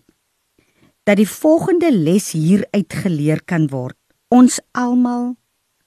[1.04, 3.98] dat die volgende les hier uitgeleer kan word.
[4.32, 5.34] Ons almal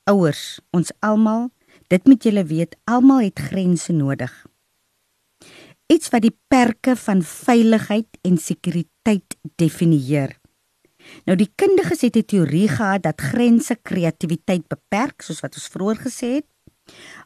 [0.08, 1.50] ouers, ons almal,
[1.92, 4.32] dit moet julle weet, almal het grense nodig.
[5.88, 10.36] Iets wat die perke van veiligheid en sekuriteit definieer.
[11.23, 16.00] Nou die kundiges het 'n teorie gehad dat grense kreatiwiteit beperk, soos wat ons vroeër
[16.08, 16.47] gesê het.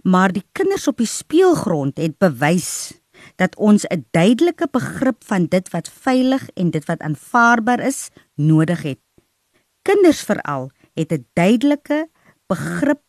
[0.04, 2.94] Maar die kinders op die speelgrond het bewys
[3.36, 8.82] dat ons 'n duidelike begrip van dit wat veilig en dit wat aanvaarbaar is nodig
[8.82, 9.00] het.
[9.82, 12.10] Kinders veral het 'n duidelike
[12.48, 13.02] begrip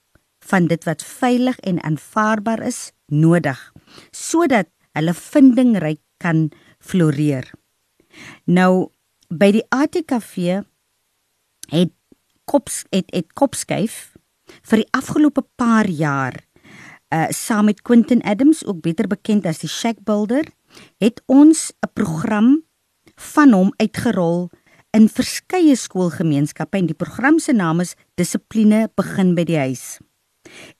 [0.44, 3.72] van dit wat veilig en aanvaarbaar is nodig
[4.10, 7.48] sodat hulle vindingryk kan floreer.
[8.44, 8.90] Nou
[9.32, 10.62] by die ATKV
[11.72, 11.92] het
[12.44, 14.12] kops het het kopskuif
[14.68, 16.36] vir die afgelope paar jaar
[17.12, 20.48] uh saam met Quentin Adams ook beter bekend as die Shack Builder
[20.98, 22.62] het ons 'n program
[23.16, 24.50] van hom uitgerol
[24.90, 29.98] in verskeie skoolgemeenskappe en die program se naam is Dissipline begin by die huis.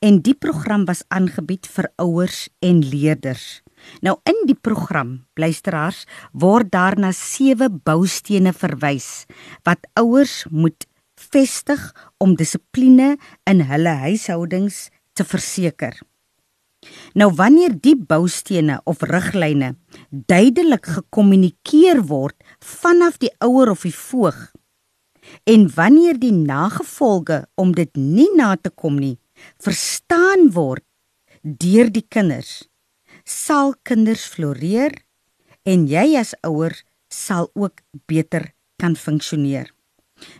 [0.00, 3.61] En die program was aangebied vir ouers en leerders.
[4.02, 9.26] Nou in die program, luisteraars, word daar na sewe boustene verwys
[9.66, 10.86] wat ouers moet
[11.30, 11.82] vestig
[12.18, 13.16] om dissipline
[13.50, 15.94] in hulle huishoudings te verseker.
[17.14, 19.74] Nou wanneer die boustene of riglyne
[20.10, 24.48] duidelik gekommunikeer word vanaf die ouer of die voog
[25.46, 29.14] en wanneer die nagevolge om dit nie na te kom nie
[29.62, 30.82] verstaan word
[31.42, 32.64] deur die kinders
[33.24, 34.94] sal kinders floreer
[35.68, 36.74] en jy as ouer
[37.12, 39.70] sal ook beter kan funksioneer.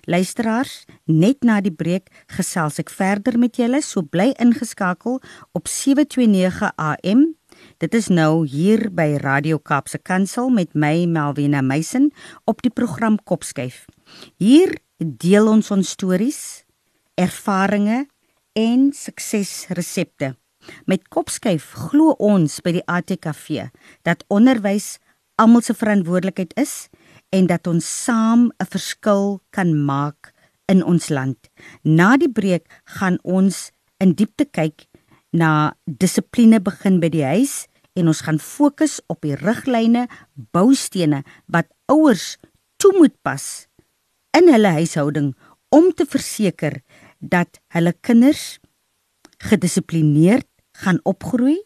[0.07, 5.21] Luisteraars, net na die breek gesels ek verder met julle, so bly ingeskakel
[5.57, 7.25] op 729 AM.
[7.83, 12.11] Dit is nou hier by Radio Kaapse Kansel met my Melvina Meisen
[12.47, 13.85] op die program Kopskyf.
[14.39, 16.63] Hier deel ons ons stories,
[17.19, 18.09] ervarings
[18.59, 20.35] en suksesresepte.
[20.87, 23.69] Met Kopskyf glo ons by die ATKV
[24.07, 24.99] dat onderwys
[25.41, 26.89] almal se verantwoordelikheid is
[27.33, 30.33] en dat ons saam 'n verskil kan maak
[30.69, 31.39] in ons land.
[31.83, 34.87] Na die breek gaan ons in diepte kyk
[35.33, 37.67] na dissipline begin by die huis
[37.99, 40.07] en ons gaan fokus op die riglyne,
[40.53, 42.37] boustene wat ouers
[42.77, 43.69] toe moet pas
[44.37, 45.35] in hulle huishouding
[45.73, 46.81] om te verseker
[47.21, 48.59] dat hulle kinders
[49.43, 50.47] gedissiplineerd
[50.83, 51.59] gaan opgroei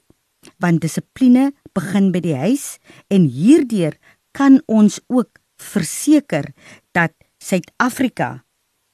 [0.63, 2.77] want dissipline begin by die huis
[3.13, 3.97] en hierdeur
[4.37, 6.53] kan ons ook verseker
[6.97, 8.45] dat Suid-Afrika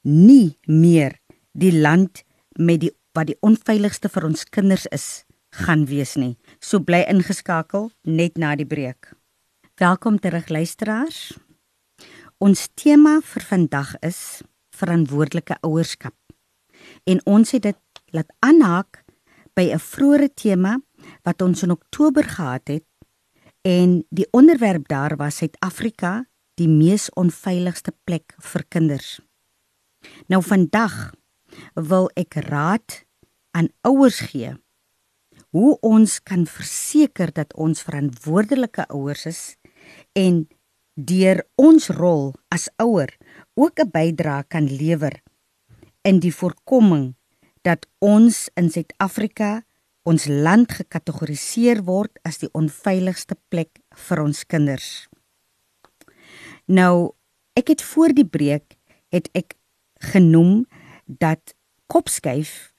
[0.06, 1.18] nie meer
[1.52, 2.24] die land
[2.58, 6.38] met die wat die onveiligste vir ons kinders is gaan wees nie.
[6.64, 9.12] So bly ingeskakel net na die breek.
[9.76, 11.34] Welkom terug luisteraars.
[12.40, 14.40] Ons tema vir vandag is
[14.72, 16.16] verantwoordelike ouerskap.
[17.04, 19.01] En ons het dit laat aanhaak
[19.54, 20.80] by 'n vroeëre tema
[21.22, 22.86] wat ons in Oktober gehad het
[23.62, 29.20] en die onderwerp daar was Suid-Afrika die mees onveiligste plek vir kinders.
[30.26, 31.14] Nou vandag
[31.74, 33.04] wil ek raad
[33.50, 34.56] aan ouers gee
[35.52, 39.42] hoe ons kan verseker dat ons verantwoordelike ouers is
[40.16, 40.46] en
[40.94, 43.12] deur ons rol as ouer
[43.54, 45.22] ook 'n bydrae kan lewer
[46.02, 47.14] in die voorkoming
[47.62, 49.62] dat ons in Suid-Afrika
[50.02, 55.06] ons land gekategoriseer word as die onveiligste plek vir ons kinders.
[56.66, 57.14] Nou,
[57.58, 58.76] ek het voor die breek
[59.14, 59.54] het ek
[60.12, 60.64] genoem
[61.06, 61.54] dat
[61.86, 62.72] Kopskyf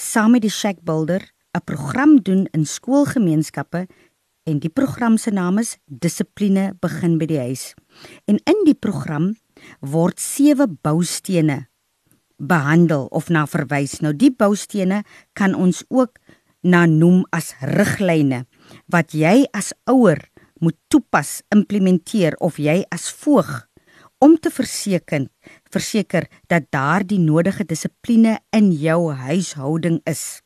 [0.00, 1.22] saam met die Shack Builder
[1.54, 3.86] 'n program doen in skoolgemeenskappe
[4.44, 7.74] en die program se naam is Dissipline begin by die huis.
[8.24, 9.36] En in die program
[9.80, 11.68] word sewe boustene
[12.36, 14.00] behandel of na verwys.
[14.00, 16.18] Nou die boustene kan ons ook
[16.62, 18.44] na noem as riglyne
[18.92, 20.20] wat jy as ouer
[20.60, 23.66] moet toepas, implementeer of jy as voog
[24.24, 25.28] om te verseker
[25.72, 30.40] verseker dat daar die nodige dissipline in jou huishouding is.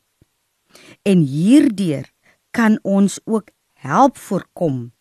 [1.07, 2.09] En hierdeur
[2.51, 4.91] kan ons ook help voorkom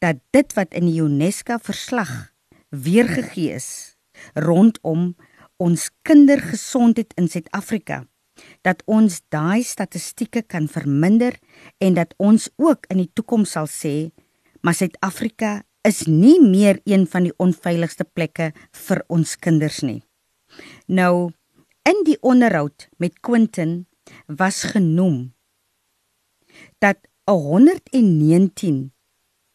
[0.00, 2.32] dat dit wat in die UNESCO verslag
[2.70, 3.96] weergegee is
[4.34, 5.14] rondom
[5.62, 8.04] ons kindergesondheid in Suid-Afrika
[8.66, 11.36] dat ons daai statistieke kan verminder
[11.78, 14.10] en dat ons ook in die toekoms sal sê
[14.64, 18.50] maar Suid-Afrika is nie meer een van die onveiligste plekke
[18.86, 20.00] vir ons kinders nie.
[20.88, 21.30] Nou
[21.84, 23.84] in die onderhoud met Quentin
[24.26, 25.34] was genoem
[26.80, 28.92] dat 119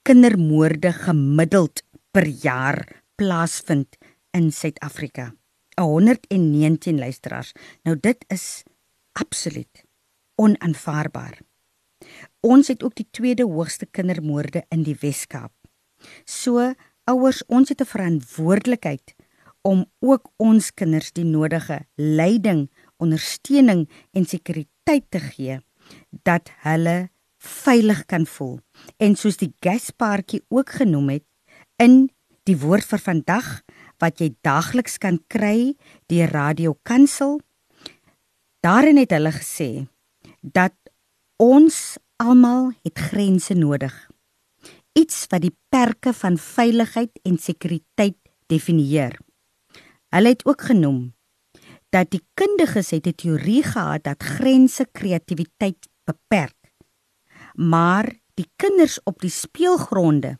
[0.05, 1.83] kindermoorde gemiddeld
[2.13, 2.85] per jaar
[3.17, 3.97] plaasvind
[4.33, 5.33] in Suid-Afrika.
[5.81, 7.51] 119 luisteraars.
[7.83, 8.63] Nou dit is
[9.11, 9.83] absoluut
[10.35, 11.39] onaanvaarbaar.
[12.39, 15.51] Ons het ook die tweede hoogste kindermoorde in die Wes-Kaap.
[16.23, 19.15] So ouers, ons het 'n verantwoordelikheid
[19.61, 25.59] om ook ons kinders die nodige leiding, ondersteuning en sekuriteit te gee
[26.23, 28.59] dat hulle veilig kan voel.
[28.97, 31.25] En soos die gaspaartjie ook genoem het
[31.75, 32.09] in
[32.43, 33.61] die woord vir vandag
[33.99, 35.75] wat jy daagliks kan kry
[36.11, 37.39] deur Radio Kansel.
[38.63, 39.87] Daarin het hulle gesê
[40.41, 40.75] dat
[41.39, 43.93] ons almal het grense nodig.
[44.99, 48.17] Iets wat die perke van veiligheid en sekuriteit
[48.51, 49.15] definieer.
[50.09, 51.13] Hulle het ook genoem
[51.93, 56.57] dat die kundiges het 'n teorie gehad dat grense kreatiwiteit beperk.
[57.53, 60.37] Maar die kinders op die speelgronde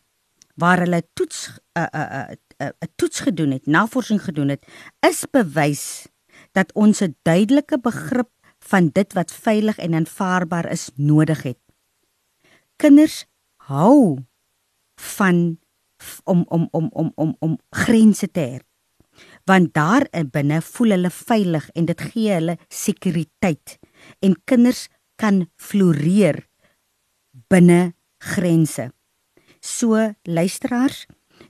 [0.56, 4.66] waar hulle toets uh, uh, uh, 'n uh, toets gedoen het, navorsing gedoen het,
[5.00, 6.08] is bewys
[6.52, 11.60] dat ons 'n duidelike begrip van dit wat veilig en aanvaarbaar is nodig het.
[12.76, 14.20] Kinders hou
[14.96, 15.60] van
[16.24, 18.60] om om om om om om grense te hê.
[19.44, 23.80] Want daar binne voel hulle veilig en dit gee hulle sekuriteit
[24.20, 26.48] en kinders kan floreer
[27.48, 28.92] binne grense.
[29.60, 31.06] So luisteraars,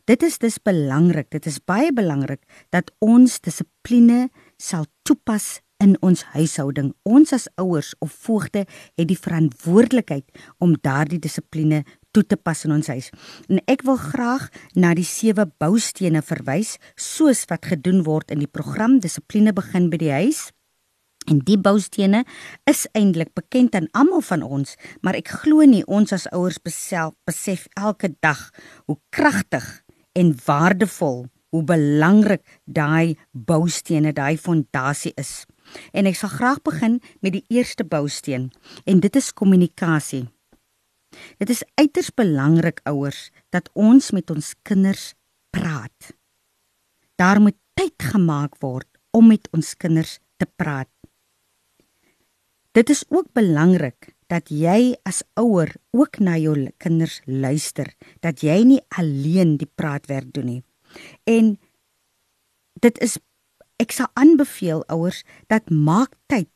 [0.09, 2.41] dit is dis belangrik, dit is baie belangrik
[2.73, 6.91] dat ons dissipline sal toepas in ons huishouding.
[7.07, 10.25] Ons as ouers of voogde het die verantwoordelikheid
[10.59, 13.09] om daardie dissipline toe te pas in ons huis.
[13.47, 18.49] En ek wil graag na die sewe boustene verwys soos wat gedoen word in die
[18.49, 20.47] program Dissipline begin by die huis.
[21.29, 22.23] En die boustene
[22.67, 24.73] is eintlik bekend aan almal van ons,
[25.05, 28.47] maar ek glo nie ons as ouers besef besef elke dag
[28.89, 29.67] hoe kragtig
[30.19, 35.45] en waardevol, hoe belangrik daai boustene, daai fondasie is.
[35.93, 38.49] En ek sal graag begin met die eerste bousteen
[38.85, 40.27] en dit is kommunikasie.
[41.41, 45.13] Dit is uiters belangrik ouers dat ons met ons kinders
[45.53, 46.13] praat.
[47.17, 50.89] Daar moet tyd gemaak word om met ons kinders te praat.
[52.77, 57.89] Dit is ook belangrik dat jy as ouer ook na jou kinders luister,
[58.21, 60.61] dat jy nie alleen die praatwerk doen nie.
[61.25, 61.57] En
[62.79, 63.17] dit is
[63.79, 66.49] ek sal aanbeveel ouers dat maak tyd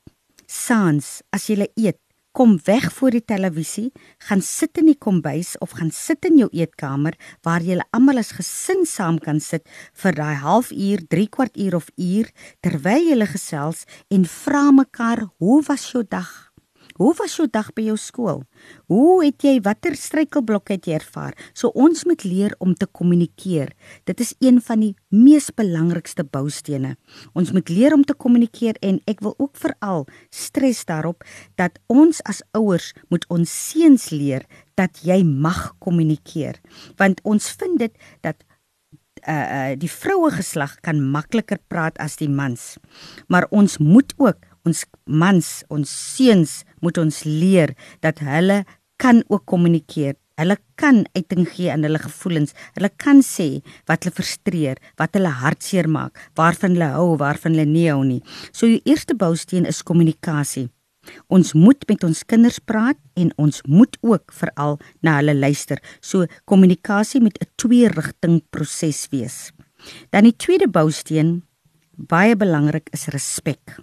[0.47, 1.99] saans as jy eet
[2.33, 3.91] kom weg voor die televisie,
[4.25, 7.13] gaan sit in die kombuis of gaan sit in jou eetkamer
[7.45, 9.69] waar julle almal as gesin saam kan sit
[10.01, 12.31] vir daai halfuur, 3 kwart uur of uur
[12.65, 16.42] terwyl julle gesels en vra mekaar, "Hoe was jou dag?"
[16.99, 18.43] Hoe was jou dag by jou skool?
[18.91, 21.34] Hoe het jy watter struikelblokke het jy ervaar?
[21.58, 23.73] So ons moet leer om te kommunikeer.
[24.06, 26.95] Dit is een van die mees belangrikste boustene.
[27.34, 31.25] Ons moet leer om te kommunikeer en ek wil ook veral stres daarop
[31.58, 34.45] dat ons as ouers moet ons seuns leer
[34.77, 36.62] dat jy mag kommunikeer.
[37.01, 38.45] Want ons vind dit dat
[39.23, 42.75] uh uh die vroue geslag kan makliker praat as die mans.
[43.27, 48.63] Maar ons moet ook ons mans, ons seuns moet ons leer dat hulle
[49.01, 50.15] kan ook kommunikeer.
[50.39, 52.55] Hulle kan uiting gee aan hulle gevoelens.
[52.77, 57.69] Hulle kan sê wat hulle frustreer, wat hulle hartseer maak, waarvan hulle hou, waarvan hulle
[57.69, 58.21] nie hou nie.
[58.51, 60.69] So die eerste bousteen is kommunikasie.
[61.27, 65.81] Ons moet met ons kinders praat en ons moet ook veral na hulle luister.
[66.01, 69.51] So kommunikasie moet 'n twee-rigting proses wees.
[70.09, 71.43] Dan die tweede bousteen,
[71.97, 73.77] baie belangrik is respek.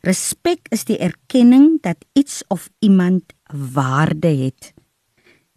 [0.00, 4.72] Respek is die erkenning dat iets of iemand waarde het.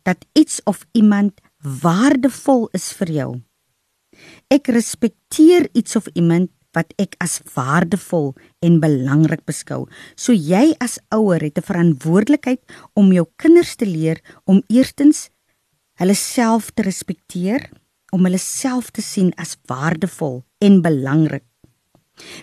[0.04, 3.30] Dat iets of iemand waardevol is vir jou.
[4.52, 8.34] Ek respekteer iets of iemand wat ek as waardevol
[8.66, 9.86] en belangrik beskou.
[10.16, 12.62] So jy as ouer het 'n verantwoordelikheid
[12.94, 15.30] om jou kinders te leer om eerstens
[16.02, 17.70] hulle self te respekteer,
[18.12, 21.44] om hulle self te sien as waardevol en belangrik.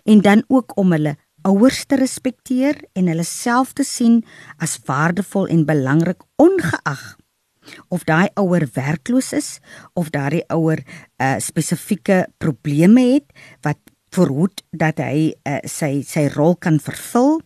[0.04, 4.20] En dan ook om hulle ouers te respekteer en hulle self te sien
[4.58, 7.16] as waardevol en belangrik ongeag
[7.88, 9.58] of daai ouer werkloos is
[9.94, 10.84] of daai ouer 'n
[11.22, 13.28] uh, spesifieke probleme het
[13.62, 13.78] wat
[14.10, 17.40] verhoed dat hy uh, sy sy rol kan vervul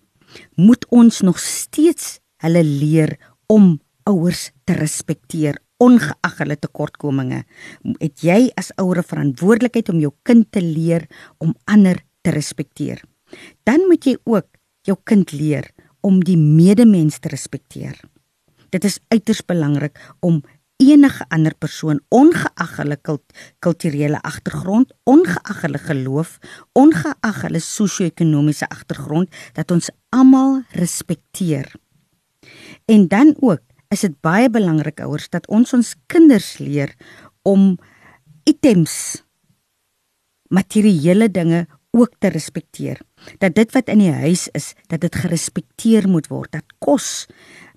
[0.57, 7.45] moet ons nog steeds hulle leer om ouers te respekteer ongeag hulle tekortkominge.
[8.01, 13.03] Het jy as ouer verantwoordelikheid om jou kind te leer om ander te respekteer
[13.63, 14.47] dan moet jy ook
[14.85, 15.71] jou kind leer
[16.05, 17.97] om die medemens te respekteer.
[18.71, 20.43] Dit is uiters belangrik om
[20.83, 22.99] enige ander persoon ongeag hulle
[23.63, 26.39] kulturele agtergrond, ongeag hulle geloof,
[26.73, 31.71] ongeag hulle sosio-ekonomiese agtergrond dat ons almal respekteer.
[32.91, 33.63] En dan ook
[33.95, 36.93] is dit baie belangrik ouers dat ons ons kinders leer
[37.47, 37.77] om
[38.45, 39.23] items
[40.51, 41.65] materiële dinge
[41.95, 42.99] ook te respekteer.
[43.39, 47.27] Dat dit wat in die huis is, dat dit gerespekteer moet word, dat kos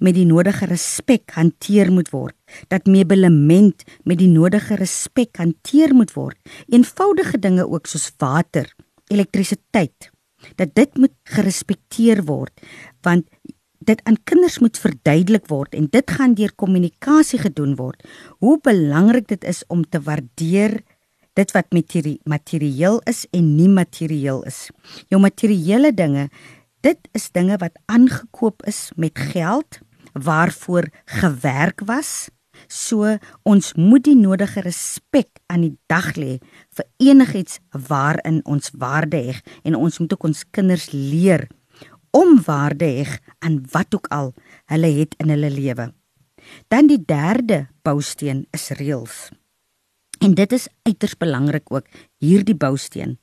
[0.04, 2.36] met die nodige respek hanteer moet word,
[2.68, 6.38] dat meublement met die nodige respek hanteer moet word.
[6.70, 8.70] Eenvoudige dinge ook soos water,
[9.08, 10.12] elektrisiteit,
[10.56, 12.54] dat dit moet gerespekteer word,
[13.02, 13.26] want
[13.88, 18.04] dit aan kinders moet verduidelik word en dit gaan deur kommunikasie gedoen word.
[18.44, 20.82] Hoe belangrik dit is om te waardeer
[21.38, 24.70] dit wat materieel is en nie materieel is.
[25.12, 26.30] Jou materiële dinge,
[26.82, 29.80] dit is dinge wat aangekoop is met geld
[30.14, 32.30] waarvoor gewerk was.
[32.68, 36.40] So ons moet die nodige respek aan die dag lê
[36.74, 41.46] vir enigiets waarin ons waarde heg en ons moet ook ons kinders leer
[42.18, 44.34] om waarde heg aan wat ook al
[44.74, 45.92] hulle het in hulle lewe.
[46.72, 49.28] Dan die derde bousteen is reëls.
[50.24, 51.86] En dit is uiters belangrik ook
[52.24, 53.18] hierdie bousteen.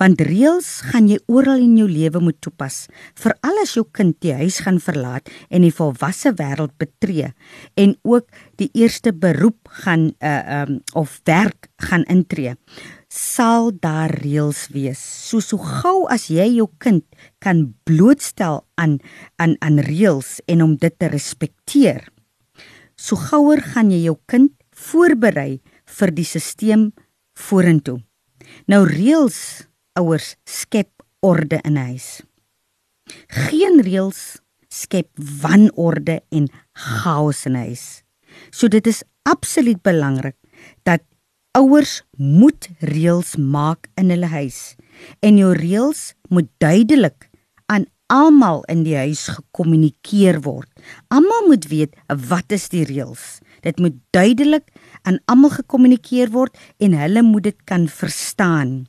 [0.00, 2.86] Want reëls gaan jy oral in jou lewe moet toepas,
[3.18, 7.30] veral as jou kind die huis gaan verlaat en die volwasse wêreld betree
[7.78, 8.26] en ook
[8.58, 12.56] die eerste beroep gaan uh um of werk gaan intree.
[13.12, 14.98] Sal daar reëls wees.
[14.98, 17.04] So so gou as jy jou kind
[17.38, 18.98] kan blootstel aan
[19.36, 22.08] aan aan reëls en om dit te respekteer.
[22.96, 25.60] So gouer gaan jy jou kind voorberei
[25.98, 26.90] vir die stelsel
[27.38, 28.00] vorentoe.
[28.66, 29.66] Nou reëls
[29.98, 30.90] ouers skep
[31.22, 32.22] orde in 'n huis.
[33.28, 38.02] Geen reëls skep wanorde en chaos in 'n huis.
[38.50, 40.36] So dit is absoluut belangrik
[40.82, 41.02] dat
[41.52, 44.74] ouers moet reëls maak in hulle huis
[45.20, 47.28] en jou reëls moet duidelik
[47.66, 50.68] aan almal in die huis gekommunikeer word.
[51.08, 51.96] Almal moet weet
[52.28, 53.40] wat is die reëls.
[53.60, 54.68] Dit moet duidelik
[55.02, 58.82] aan almal gekommunikeer word en hulle moet dit kan verstaan.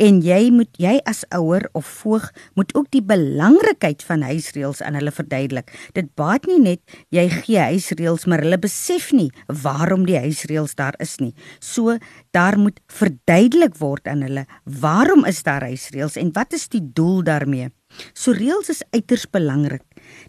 [0.00, 2.28] En jy moet jy as ouer of voog
[2.58, 5.70] moet ook die belangrikheid van huisreëls aan hulle verduidelik.
[5.96, 6.80] Dit baat nie net
[7.14, 9.30] jy gee huisreëls maar hulle besef nie
[9.62, 11.32] waarom die huisreëls daar is nie.
[11.60, 11.98] So
[12.34, 17.22] daar moet verduidelik word aan hulle waarom is daar huisreëls en wat is die doel
[17.26, 17.70] daarmee?
[18.14, 19.84] So reëls is uiters belangrik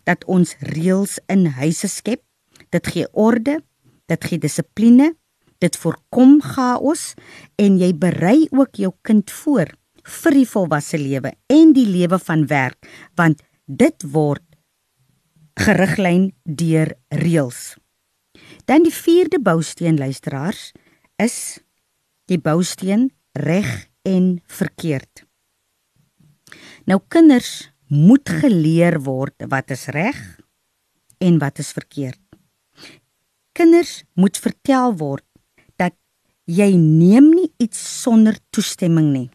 [0.06, 2.24] dat ons reëls in huise skep.
[2.72, 3.60] Dit gee orde,
[4.12, 5.14] dit gee dissipline,
[5.62, 7.14] dit voorkom chaos
[7.62, 9.72] en jy berei ook jou kind voor
[10.22, 12.89] vir die volwasse lewe en die lewe van werk
[13.20, 14.45] want dit word
[15.62, 17.76] geriglyn deur reëls.
[18.66, 20.72] Dan die vierde bousteen luisteraars
[21.22, 21.59] is
[22.32, 23.70] die bousteen reg
[24.07, 25.26] en verkeerd.
[26.89, 30.18] Nou kinders moet geleer word wat is reg
[31.22, 32.31] en wat is verkeerd.
[33.54, 35.26] Kinders moet vertel word
[35.76, 35.95] dat
[36.45, 39.30] jy neem nie iets sonder toestemming nie.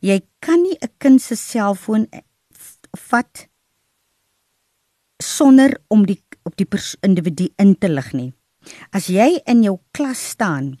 [0.00, 2.08] Jy kan nie 'n kind se selfoon
[3.10, 3.48] vat
[5.22, 6.66] sonder om die op die
[7.02, 8.32] individu in te lig nie.
[8.92, 10.78] As jy in jou klas staan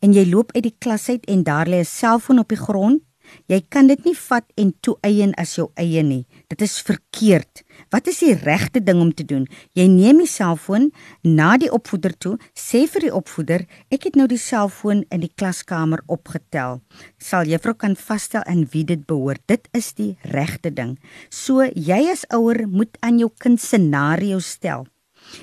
[0.00, 3.02] en jy loop uit die klas uit en daar lê 'n selfoon op die grond,
[3.48, 6.24] Jy kan dit nie vat en toeëien as jou eie nie.
[6.50, 7.62] Dit is verkeerd.
[7.92, 9.46] Wat is die regte ding om te doen?
[9.78, 10.90] Jy neem die selfoon
[11.22, 13.64] na die opvoeder toe, sê vir die opvoeder,
[13.94, 16.82] ek het nou die selfoon in die klaskamer opgetel.
[17.22, 19.44] Sal juffrou kan vasstel aan wie dit behoort.
[19.46, 20.98] Dit is die regte ding.
[21.30, 24.88] So jy as ouer moet aan jou kind scenario stel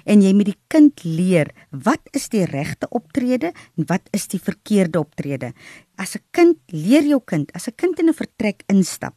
[0.06, 4.40] en jy moet die kind leer wat is die regte optrede en wat is die
[4.40, 5.54] verkeerde optrede.
[5.98, 9.16] As 'n kind leer jou kind, as 'n kind in 'n vertrek instap,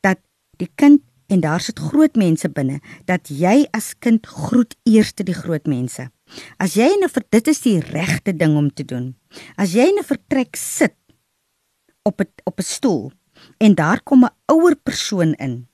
[0.00, 0.18] dat
[0.58, 5.34] die kind en daar sit groot mense binne, dat jy as kind groet eers die
[5.34, 6.10] groot mense.
[6.58, 9.16] As jy in 'n dit is die regte ding om te doen.
[9.56, 10.94] As jy in 'n vertrek sit
[12.02, 13.12] op 'n op 'n stoel
[13.58, 15.66] en daar kom 'n ouer persoon in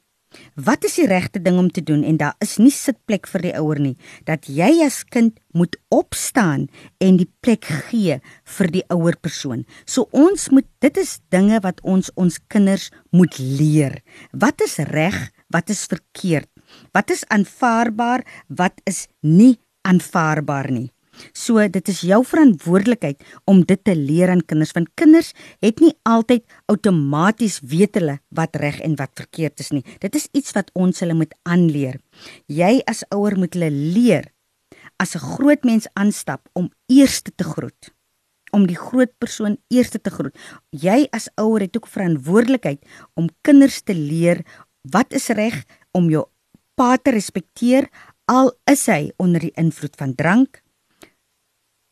[0.54, 3.54] Wat is die regte ding om te doen en daar is nie sitplek vir die
[3.58, 3.96] ouer nie
[4.28, 6.68] dat jy as kind moet opstaan
[7.02, 8.18] en die plek gee
[8.58, 9.64] vir die ouer persoon.
[9.86, 14.00] So ons moet dit is dinge wat ons ons kinders moet leer.
[14.32, 15.16] Wat is reg?
[15.48, 16.50] Wat is verkeerd?
[16.92, 18.26] Wat is aanvaarbaar?
[18.48, 19.56] Wat is nie
[19.88, 20.90] aanvaarbaar nie?
[21.32, 25.32] So dit is jou verantwoordelikheid om dit te leer aan kinders want kinders
[25.64, 29.84] het nie altyd outomaties weet hulle wat reg en wat verkeerd is nie.
[30.00, 32.00] Dit is iets wat ons hulle moet aanleer.
[32.46, 34.32] Jy as ouer moet hulle leer
[34.98, 37.92] as 'n groot mens aanstap om eers te groet
[38.52, 40.34] om die groot persoon eers te groet.
[40.70, 42.80] Jy as ouer het ook verantwoordelikheid
[43.14, 44.44] om kinders te leer
[44.82, 46.24] wat is reg om jou
[46.74, 47.88] pa te respekteer
[48.28, 50.60] al is hy onder die invloed van drank,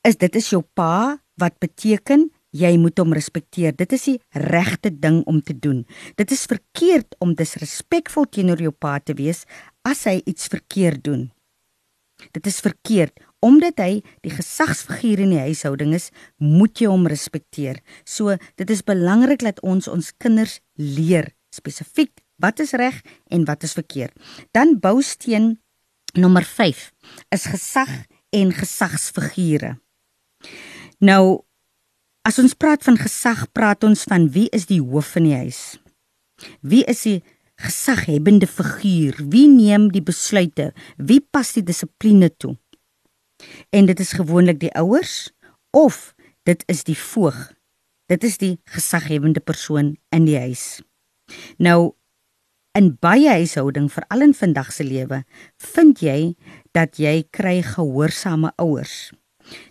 [0.07, 3.75] is dit is jou pa wat beteken jy moet hom respekteer.
[3.77, 5.85] Dit is die regte ding om te doen.
[6.17, 9.45] Dit is verkeerd om disrespekvol teenoor jou pa te wees
[9.87, 11.27] as hy iets verkeerd doen.
[12.33, 16.09] Dit is verkeerd omdat hy die gesagsfiguur in die huishouding is,
[16.41, 17.83] moet jy hom respekteer.
[18.09, 22.99] So, dit is belangrik dat ons ons kinders leer spesifiek wat is reg
[23.31, 24.17] en wat is verkeerd.
[24.57, 25.59] Dan bousteen
[26.17, 26.89] nommer 5
[27.37, 27.93] is gesag
[28.35, 29.77] en gesagsfigure.
[30.99, 31.45] Nou
[32.27, 35.79] as ons praat van gesag, praat ons van wie is die hoof in die huis?
[36.61, 37.21] Wie is die
[37.61, 39.21] gesaghebende figuur?
[39.31, 40.73] Wie neem die besluite?
[40.97, 42.57] Wie pas die dissipline toe?
[43.71, 45.31] En dit is gewoonlik die ouers
[45.77, 46.15] of
[46.49, 47.37] dit is die voog.
[48.09, 50.81] Dit is die gesaghebende persoon in die huis.
[51.59, 51.95] Nou
[52.77, 55.23] in baie huishouding, veral in vandag se lewe,
[55.73, 56.35] vind jy
[56.77, 59.13] dat jy kry gehoorsame ouers.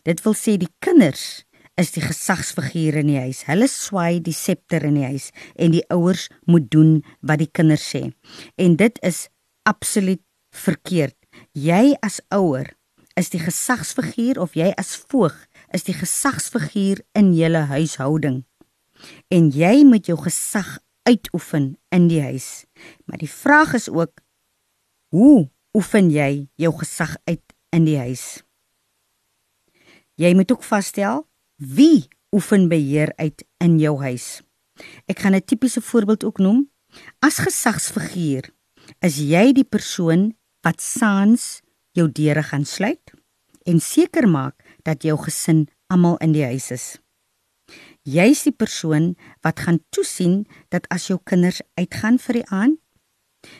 [0.08, 1.44] Dit wil sê die kinders
[1.80, 3.44] is die gesagsfigure in die huis.
[3.50, 7.84] Hulle swaai die septer in die huis en die ouers moet doen wat die kinders
[7.92, 8.08] sê.
[8.56, 9.28] En dit is
[9.68, 10.24] absoluut
[10.56, 11.18] verkeerd.
[11.52, 12.72] Jy as ouer
[13.20, 15.36] is die gesagsfiguur of jy as voog
[15.76, 18.44] is die gesagsfiguur in julle huishouding.
[19.32, 22.66] En jy moet jou gesag uitoefen in die huis.
[23.06, 24.24] Maar die vraag is ook
[25.12, 27.44] hoe oefen jy jou gesag uit
[27.76, 28.45] in die huis?
[30.16, 34.42] Jy moet ook vasstel wie oefen beheer uit in jou huis.
[35.08, 36.72] Ek gaan 'n tipiese voorbeeld ook noem.
[37.20, 38.50] As gesagsfiguur
[39.00, 41.62] is jy die persoon wat saans
[41.92, 43.14] jou deure gaan sluit
[43.66, 46.98] en seker maak dat jou gesin almal in die huis is.
[48.06, 52.80] Jy's die persoon wat gaan toesien dat as jou kinders uitgaan vir die aand,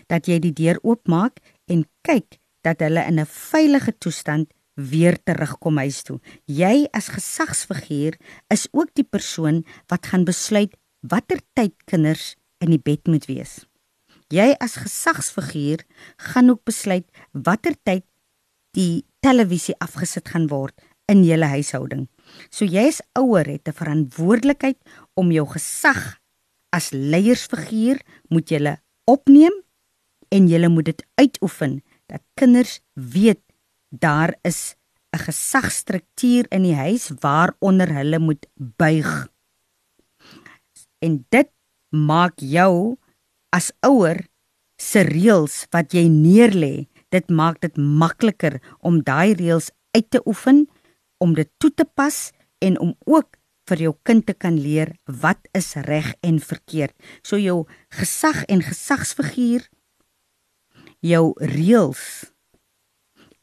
[0.08, 5.80] dat jy die deur oopmaak en kyk dat hulle in 'n veilige toestand weer terugkom
[5.80, 6.20] huis toe.
[6.46, 8.18] Jy as gesagsfiguur
[8.54, 13.64] is ook die persoon wat gaan besluit watter tyd kinders in die bed moet wees.
[14.34, 15.86] Jy as gesagsfiguur
[16.32, 18.06] gaan ook besluit watter tyd
[18.76, 20.76] die televisie afgesit gaan word
[21.12, 22.08] in julle huishouding.
[22.50, 24.80] So jy as ouer het 'n verantwoordelikheid
[25.16, 26.20] om jou gesag
[26.74, 29.54] as leiersfiguur moet jy opneem
[30.30, 33.42] en jy moet dit uitoefen dat kinders weet
[34.00, 34.76] daar is
[35.16, 39.28] 'n gesagstruktuur in die huis waaronder hulle moet buig.
[41.00, 41.50] En dit
[41.90, 42.98] maak jou
[43.50, 44.28] as ouer
[44.76, 50.66] se reëls wat jy neerlê, dit maak dit makliker om daai reëls uit te oefen,
[51.18, 53.38] om dit toe te pas en om ook
[53.70, 54.92] vir jou kind te kan leer
[55.22, 56.94] wat is reg en verkeerd.
[57.24, 59.70] So jou gesag en gesagsfiguur
[61.06, 62.35] jou reëls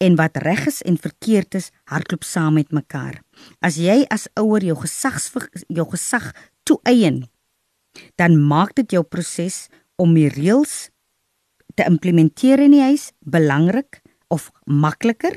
[0.03, 3.20] en wat reg is en verkeerd is hardloop saam met mekaar.
[3.62, 5.30] As jy as ouer jou gesags
[5.68, 6.32] jou gesag
[6.66, 7.22] toeëien,
[8.18, 9.68] dan maak dit jou proses
[10.00, 10.90] om die reëls
[11.76, 15.36] te implementeer in die huis belangrik of makliker.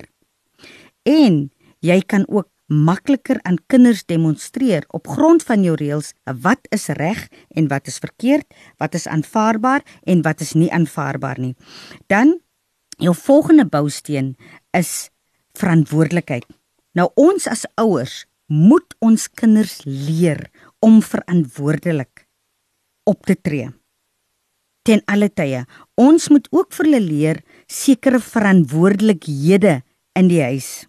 [1.05, 1.49] En
[1.85, 7.27] jy kan ook makliker aan kinders demonstreer op grond van jou reëls wat is reg
[7.53, 8.47] en wat is verkeerd,
[8.81, 11.53] wat is aanvaarbaar en wat is nie aanvaarbaar nie.
[12.09, 12.39] Dan
[12.97, 14.35] Jou volgende bousteen
[14.71, 15.09] is
[15.59, 16.45] verantwoordelikheid.
[16.95, 20.45] Nou ons as ouers moet ons kinders leer
[20.79, 22.23] om verantwoordelik
[23.03, 23.71] op te tree.
[24.85, 25.63] Ten alle tye,
[25.99, 29.79] ons moet ook vir hulle leer sekere verantwoordelikhede
[30.15, 30.85] in die huis.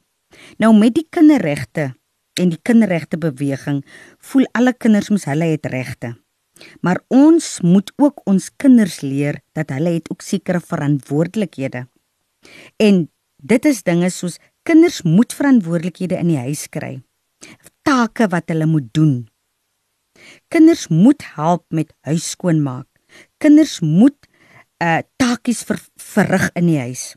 [0.62, 1.94] Nou met die kinderregte
[2.36, 3.80] en die kinderregte beweging,
[4.20, 6.12] voel alle kinders mos hulle het regte.
[6.84, 11.86] Maar ons moet ook ons kinders leer dat hulle het ook sekere verantwoordelikhede.
[12.82, 16.98] En dit is dinge soos kinders moet verantwoordelikhede in die huis kry.
[17.86, 19.28] Take wat hulle moet doen.
[20.48, 22.88] Kinders moet help met huis skoonmaak.
[23.38, 24.16] Kinders moet
[24.82, 27.14] uh takies ver, verrig in die huis.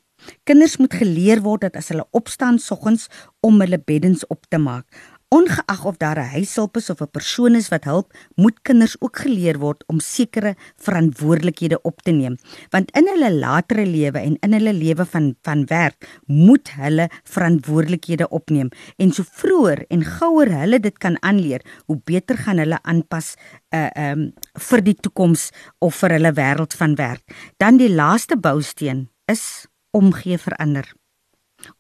[0.48, 3.08] Kinders moet geleer word dat as hulle opstaan soggens
[3.46, 4.86] om hulle beddens op te maak,
[5.30, 9.18] Ongeag of daar 'n huishulp is of 'n persoon is wat help, moet kinders ook
[9.18, 12.38] geleer word om sekere verantwoordelikhede op te neem,
[12.70, 18.30] want in hulle latere lewe en in hulle lewe van van werk moet hulle verantwoordelikhede
[18.30, 23.36] opneem en so vroeër en gouer hulle dit kan aanleer, hoe beter gaan hulle aanpas
[23.70, 27.54] uh um vir die toekoms of vir hulle wêreld van werk.
[27.58, 30.94] Dan die laaste bousteen is omgee verander.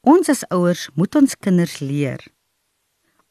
[0.02, 2.22] Ons as ouers moet ons kinders leer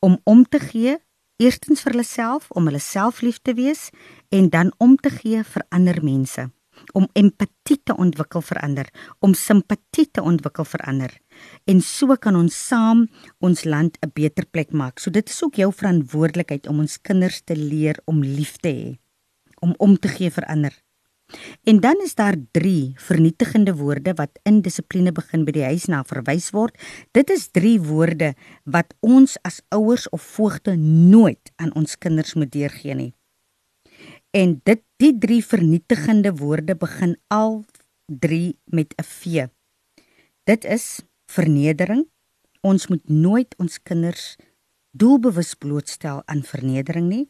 [0.01, 0.99] om om te gee,
[1.38, 3.88] eerstens vir hulle self om hulle self lief te wees
[4.34, 6.49] en dan om te gee vir ander mense,
[6.92, 8.88] om empatie te ontwikkel vir ander,
[9.20, 11.14] om simpatie te ontwikkel vir ander.
[11.66, 13.07] en so kan ons saam
[13.40, 14.99] ons land 'n beter plek maak.
[14.99, 18.99] So dit is ook jou verantwoordelikheid om ons kinders te leer om lief te hê,
[19.61, 20.72] om om te gee vir ander.
[21.68, 26.01] En dan is daar 3 vernietigende woorde wat in dissipline begin by die huis na
[26.05, 26.76] verwys word.
[27.12, 28.33] Dit is 3 woorde
[28.64, 33.12] wat ons as ouers of voogte nooit aan ons kinders moet deurgee nie.
[34.31, 37.64] En dit die 3 vernietigende woorde begin al
[38.07, 39.47] 3 met 'n V.
[40.45, 42.09] Dit is vernedering.
[42.61, 44.37] Ons moet nooit ons kinders
[44.91, 47.29] doelbewus blootstel aan vernedering nie.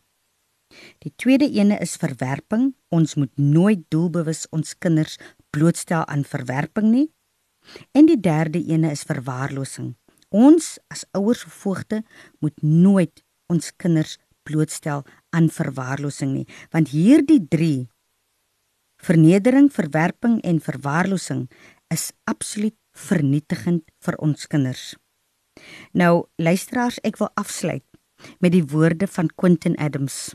[1.04, 2.74] Die tweede ene is verwerping.
[2.88, 5.18] Ons moet nooit doelbewus ons kinders
[5.50, 7.08] blootstel aan verwerping nie.
[7.92, 9.94] En die derde ene is verwaarlosing.
[10.28, 12.02] Ons as ouers of voogte
[12.40, 15.04] moet nooit ons kinders blootstel
[15.36, 17.88] aan verwaarlosing nie, want hierdie 3
[18.98, 21.46] vernedering, verwerping en verwaarlosing
[21.94, 24.96] is absoluut vernietigend vir ons kinders.
[25.94, 27.84] Nou luisteraars, ek wil afsluit
[28.42, 30.34] met die woorde van Quentin Adams.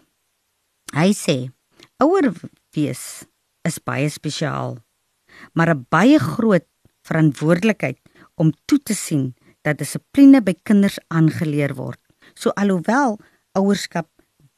[0.93, 1.49] Hy sê:
[1.97, 2.33] "Ouer
[2.75, 3.25] wees
[3.65, 4.77] is baie spesiaal,
[5.53, 6.67] maar 'n baie groot
[7.07, 7.99] verantwoordelikheid
[8.35, 9.33] om toe te sien
[9.63, 11.99] dat dissipline by kinders aangeleer word.
[12.35, 13.19] So alhoewel
[13.57, 14.09] ouerskap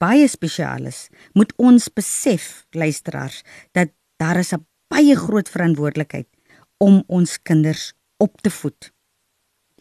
[0.01, 6.27] baie spesiaal is, moet ons besef, luisteraars, dat daar is 'n baie groot verantwoordelikheid
[6.77, 8.91] om ons kinders op te voed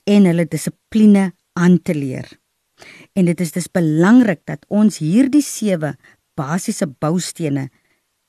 [0.04, 2.28] en hulle dissipline aan te leer.
[3.12, 5.96] En dit is dus belangrik dat ons hierdie sewe
[6.38, 7.68] basiese boustene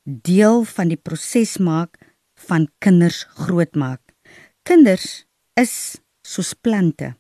[0.05, 1.97] deel van die proses maak
[2.47, 4.01] van kinders grootmaak.
[4.63, 5.25] Kinders
[5.59, 7.15] is soos plante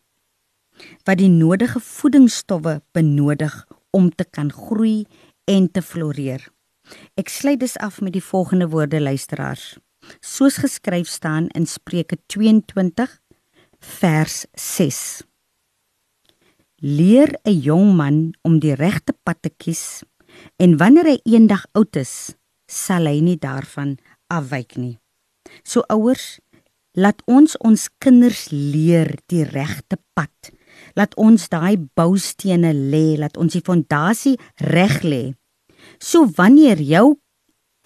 [1.07, 3.53] wat die nodige voedingsstowwe benodig
[3.95, 5.05] om te kan groei
[5.47, 6.43] en te floreer.
[7.15, 9.75] Ek sluit dus af met die volgende woorde luisteraars
[10.21, 13.09] soos geskryf staan in Spreuke 22
[13.79, 15.23] vers 6.
[16.75, 20.03] Leer 'n jong man om die regte pad te kies
[20.61, 22.35] en wanneer hy eendag oud is,
[22.67, 23.95] sal hy nie daarvan
[24.31, 24.97] afwyk nie.
[25.63, 26.39] So ouers,
[26.95, 30.51] laat ons ons kinders leer die regte pad.
[30.95, 35.23] Laat ons daai boustene lê, laat ons die fondasie reg lê.
[35.99, 37.17] So wanneer jou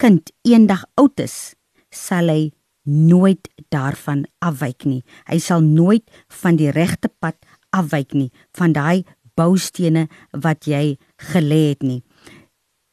[0.00, 1.54] kind eendag oud is,
[1.92, 2.50] sal hy
[2.86, 5.02] nooit daarvan afwyk nie.
[5.28, 6.06] Hy sal nooit
[6.42, 7.36] van die regte pad
[7.76, 9.04] afwyk nie, van daai
[9.38, 10.96] boustene wat jy
[11.30, 12.00] gelê het nie.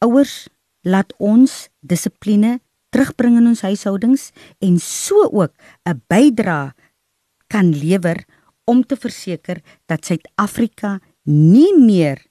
[0.06, 0.48] Ouers,
[0.86, 2.60] laat ons dissipline
[2.94, 4.32] terugbring in ons huishoudings
[4.64, 5.54] en so ook
[5.86, 6.74] 'n bydrae
[7.48, 8.26] kan lewer
[8.66, 12.26] om te verseker dat Suid-Afrika nie meer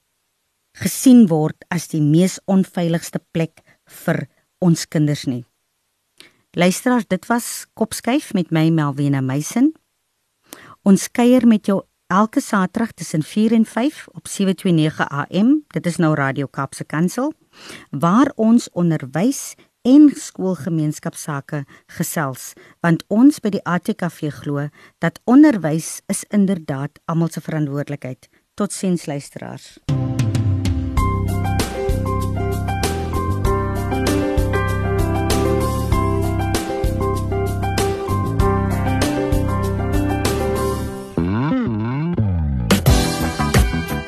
[0.77, 3.61] gesien word as die mees onveiligste plek
[4.05, 4.27] vir
[4.61, 5.45] ons kinders nie.
[6.57, 9.73] Luisteraars, dit was Kopskyf met my Melvina Meisen.
[10.83, 15.63] Ons kuier met jou elke Saterdag tussen 4 en 5 op 729 AM.
[15.67, 17.33] Dit is nou Radio Kaapse Kansel
[17.89, 24.67] waar ons onderwys en skoolgemeenskapsake gesels want ons by die ATKV glo
[25.03, 28.29] dat onderwys is inderdaad almal se verantwoordelikheid.
[28.53, 29.77] Totsiens luisteraars.